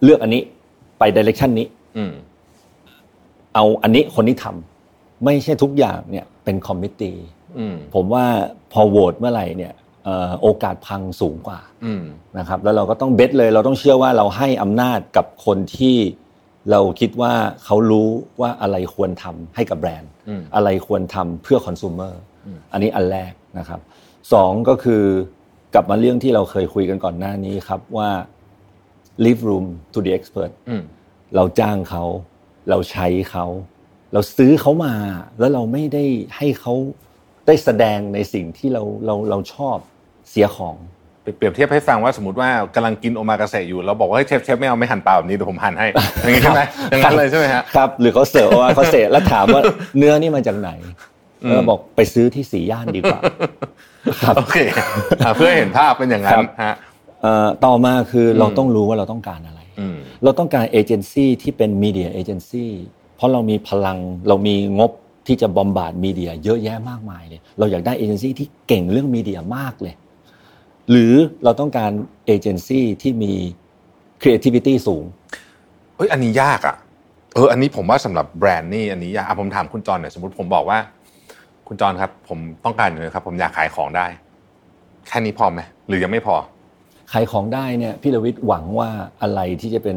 [0.02, 0.42] เลือกอันนี้
[0.98, 1.66] ไปดิเรกชันนี้
[3.54, 7.16] เอาอันนี้คนนี้ทำไม่ใช่ทุกอย่างเนี่ยเป็นคอมมิตตี้
[7.94, 8.24] ผมว่า
[8.72, 9.72] พอโหวตเมื่อไหร่เนี่ย
[10.42, 11.60] โอกาสพังสูงกว่า
[12.38, 15.96] นะครับ แล้วเราก็ต้องเบสเลย เราต้องเชื่อว่าเราให้อำนาจกับคนที่
[16.70, 17.32] เราคิดว่า
[17.64, 18.08] เขารู้
[18.40, 20.10] ว่าอะไรควรทำให้กับแบรนด์
[20.54, 22.14] อะไรควรทำเพื่อคอน sumer
[22.72, 23.80] อันนี้อันแรกนะครับ
[24.32, 25.04] สองก็คือ
[25.74, 28.10] กลับมาเรื่องที่เราเคยคุยกันก่อนหน้านี้ครับว่า
[29.24, 30.52] leave room to the expert
[31.36, 32.04] เราจ้างเขา
[32.70, 33.46] เราใช้เขา
[34.12, 34.94] เราซื้อเขามา
[35.38, 36.04] แล้วเราไม่ได้
[36.36, 36.74] ให้เขา
[37.46, 39.76] ได้แสดงในสิ่งที่เราเราเราชอบ
[40.30, 40.76] เสียของ
[41.22, 45.86] เปรียบเทียบให้ฟังว่าสมมติว่ากำลังกินโอมากาเสะอยู่เราบอกว่าเชฟเชฟไม่เอาไม่หั่นเปล่าแบบนี้เดี๋ยวผมหั่นให้
[46.22, 49.62] อย่างนี้ใช่ไหมอย่างนั้นเลยใช่ไหมฮะครับหรือเขาเสิร์ฟโอมากาเสะแล้วถามว่า
[49.98, 50.70] เนื้อนี่มาจากไหน
[51.54, 53.20] เราบอกไปซื้อที่สีย่านดีกว่า
[54.22, 54.56] ครับโอเค
[55.36, 56.74] เพื่อเห็นภาพเป็นอย่างนั้นฮะ
[57.64, 59.60] ต่อมาคือเราต้องรู้ว่าเราต้องการอะไร
[60.24, 62.70] เราต้องการเอเจนซี่ที่เป็นมีเดียเอเจนซี่
[63.16, 64.90] เพราะเรามีพลังเรามีงบ
[65.26, 69.94] ที่จะบอมบาดมีเดียเยอะแยะมากมายเลย เราอยากได้เอเจนซี่ที่เก่งเรื่องมีเดียมากเลย
[70.90, 71.12] หรือ
[71.44, 71.90] เราต้องการ
[72.26, 73.32] เอเจนซี่ที่มี
[74.22, 75.04] creativity สูง
[75.96, 76.76] เฮ้ยอันนี้ยากอะ
[77.34, 80.78] เออ อันนี้ผมว่าสำหรับแบรนด์นี่อันนี้ยากผมถามคุณจอนหน่อยสมมติผมบอกว่า
[81.68, 84.06] คุณจอนครับ ผมต้องการอย่างนี้ครับ ผมอยากขายของได้
[85.08, 86.36] แค่นี้พอไหมหรือยังไม่พอ
[87.12, 88.90] ขายของได้เนี่ยพี่ลวิทย์หวังว่า
[89.22, 89.96] อะไรที่จะเป็น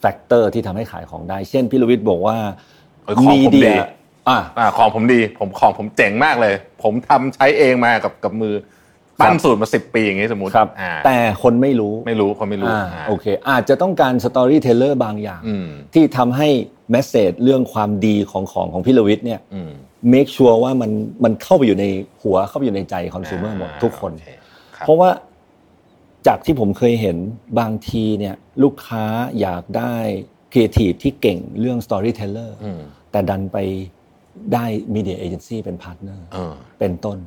[0.00, 2.36] factor ที่ทำให้ขายของได้ เช่นพี่ลวิทย์บอกว่า
[3.32, 3.72] media
[4.28, 8.54] อ่าของผมดี ผมของผมเจ๋งมากเลย ผมทำใช้เองมากับกับมือ
[9.20, 10.68] ปั้นสูตรมาสิบปีอย่างนี้สมมติครับ
[11.06, 12.68] แต่คนไม่รู้ไม่รู้คนไม่รู้
[13.08, 15.42] โอเค อาจจะต้องการ storyteller บางอย่าง
[15.94, 16.48] ที่ทำให้
[16.90, 19.40] message เรื่องความดีของของของพี่รวิทย์เนี่ย
[20.10, 20.90] make sure ว่ามัน
[21.24, 21.84] มันเข้าไปอยู่ใน
[22.22, 24.12] หัวเข้าไปอยู่ในใจคอน sumer หมดทุกคน
[24.80, 25.10] เพราะว่า
[26.26, 27.16] จากที่ผมเคยเห็น
[27.58, 29.04] บางทีเนี่ยลูกค้า
[29.40, 29.94] อยากได้
[30.52, 32.58] ครีเอทีฟที่เก่งเรื่อง storyteller
[33.10, 33.58] แต่ดันไป
[34.52, 36.26] ได้ media agency เป็น partner
[36.78, 37.18] เป็นต้น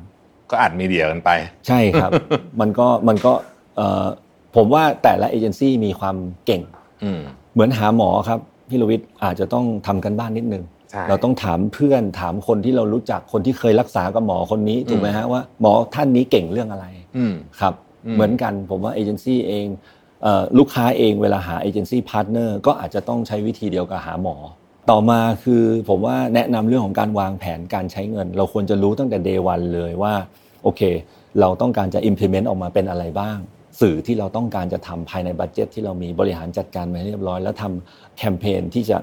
[0.50, 1.30] ก็อัด media กันไป
[1.66, 2.10] ใช่ครับ
[2.60, 3.32] มันก็มันก็
[4.56, 6.16] ผมว่าแต่ละเอเจนซี่มีความ
[6.46, 6.62] เก่ง
[7.52, 10.64] เหมือนหาหมอครับพี่ลวิทย์อาจจะต้องทำการบ้านนิดนึง
[11.08, 16.86] เราต้องถามเพื่อนถามคนที่เรารู้จักคนที่เคยรักษากับหมอคนนี้ถูกไหมฮะว่าหมอท่านนี้เก่งเรื่องอะไร
[17.60, 17.74] ครับ
[18.14, 19.66] เหมือนกันผมว่าเอเจนซี่เอง
[20.58, 24.36] ลูกค้าเองเวลาหา agency partner ก็อาจจะต้องใช้วิธีเดียวกับหาหมอ
[24.90, 30.14] ต่อมาคือผมว่าแนะนำเรื่องของการวางแผนการใช้เงิน เราควรจะรู้ตั้งแต่ day one เลยว่า
[30.62, 30.80] โอเค
[31.40, 33.38] เราต้องการจะ implement ออกมาเป็นอะไรบ้าง
[33.80, 38.98] สื่อที่เราต้องการจะทำภายใน budget ที่เรามีบริหารจัดการมาเรียบร้อย แล้วทำแคมเปญที่จะ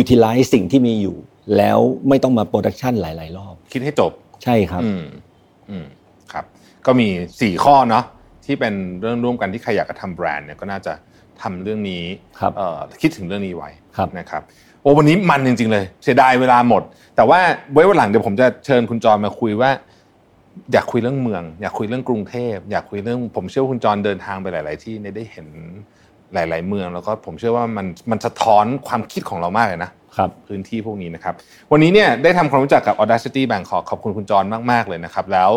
[0.00, 1.16] utilize สิ่งที่มีอยู่
[1.56, 4.12] แล้วไม่ต้องมา production หลาย ๆ รอบ คิดให้จบ
[4.44, 5.02] ใช่ครับ อืม
[5.70, 5.86] อืม
[6.32, 6.44] ครับ
[6.86, 7.08] ก็มี
[7.40, 8.04] สี่ข้อเนาะ
[8.46, 10.92] ที่เป็นเรื่องร่วมกันที่ใครอยากจะทำแบรนด์เนี่ยก็น่าจะ
[11.42, 12.04] ทำเรื่องนี้
[12.40, 12.52] ครับ
[13.02, 13.70] คิดถึงเรื่องนี้ไว้
[14.18, 14.42] นะครับ
[14.82, 16.82] โอ้วันนี้มันจริง ๆ เลย เสียดายเวลาหมด
[17.16, 17.40] แต่ว่า
[17.72, 19.70] ไว้วันหลังเดี๋ยวผมจะเชิญคุณจอยมาคุยว่า
[20.72, 25.46] อยากคุยเรื่องเมือง อยากคุยเรื่องกรุงเทพ อยากคุยเรื่องผมเชื่อว่าคุณจรเดินทางไปหลาย ๆ ที่ได้เห็น
[26.34, 31.34] หลาย ๆ เมืองแล้วก็ผมเชื่อว่ามันมันสะท้อนความคิดของเรามากเลยนะครับพื้นที่พวกนี้นะครับ
[31.72, 35.50] วันนี้เนี่ยได้ทำความรู้จักกับ Audacity Bangkok ขอบคุณคุณจรมาก ๆ เลยนะครับ แล้ว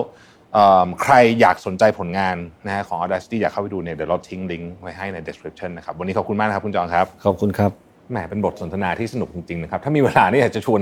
[1.03, 2.35] ใครอยากสนใจผลงาน
[2.67, 7.71] นะฮะของ Audacity อยากเข้าไปดูเนี่ยเดี๋ยวเราทิ้งลิงก์ไว้ให้ใน description นะครับวันนี้ขอบคุณมากนะครับคุณจอนครับ ขอบคุณครับ
[8.11, 10.81] แหมเป็นบทสนทนาที่สนุกจริงๆนะครับถ้ามีเวลานี่อยากจะชวน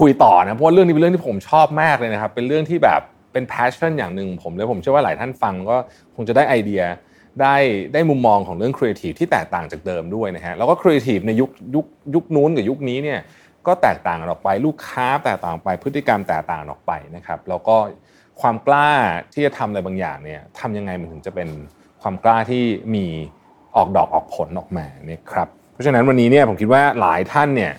[0.00, 3.00] คุยต่อนะเพราะว่าเรื่องนี้เป็นเรื่องที่ผมชอบมากเลยนะครับเป็นเรื่องที่แบบ
[3.32, 5.76] เป็น passion อย่างหนึ่งผมเลยผมเชื่อว่าหลายท่านฟังก็
[6.14, 6.82] คงจะได้ไอเดีย
[7.40, 7.56] ได้
[7.92, 13.20] ได้มุมมองของเรื่องครีเอทีฟที่แตกต่างจากเดิมด้วยนะฮะแล้วก็ครีเอทีฟในยุคยุคยุคนู้นกับยุคนี้เนี่ย
[13.66, 17.76] ก็แตกต่างกันออกไปลูกค้าแตกต่างไปพฤติกรรมแตกต่างออกไปนะครับแล้วก็
[18.40, 18.90] ความกล้า
[19.32, 21.48] ที่จะทำอะไรบางอย่างเนี่ยทำยังไงมันถึงจะเป็น
[22.02, 22.64] ความกล้าที่
[22.94, 23.06] มี
[23.76, 27.72] ออกดอกออกผลออกมาเนี่ยครับเพราะฉะนั้นวันนี้เนี่ยผมคิดว่าหลายท่านเนี่ย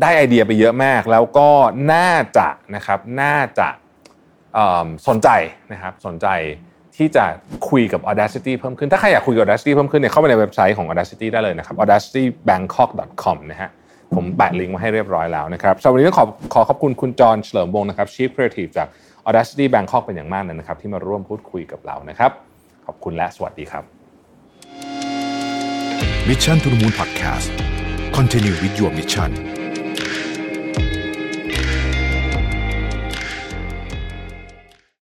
[0.00, 1.50] ได้ไอเดียไปเยอะมาก แล้วก็
[1.92, 3.68] น่าจะนะครับน่าจะ
[5.08, 5.28] สนใจ
[5.72, 6.26] นะครับสนใจ
[6.98, 7.24] ที่จะ
[7.70, 13.70] คุยกับ Audacity เพิ่มขึ้น ถ้าใครอยากคุยกับ Audacity เพิ่มขึ้นเนี่ยเข้าไปในเว็บไซต์ของ Audacity ได้เลยนะครับ audacitybangkok.com นะฮะ
[14.14, 18.88] ผมแปะลิงก์มาให้เรียบร้อยแล้วนะครับสำหรับวันนี้ต้องขอขอขอบคุณคุณจอห์นเฉลิมวงศ์นะครับ Chief Creative จาก
[19.28, 22.30] Audacity Bangkok เป็นอย่างมากเลยนะครับ ที่มาร่วมพูดคุยกับเรานะครับ
[22.86, 23.84] ขอบคุณและสวัสดีครับ
[26.28, 27.48] Mission to the Moon Podcast
[28.16, 29.57] Continue with your mission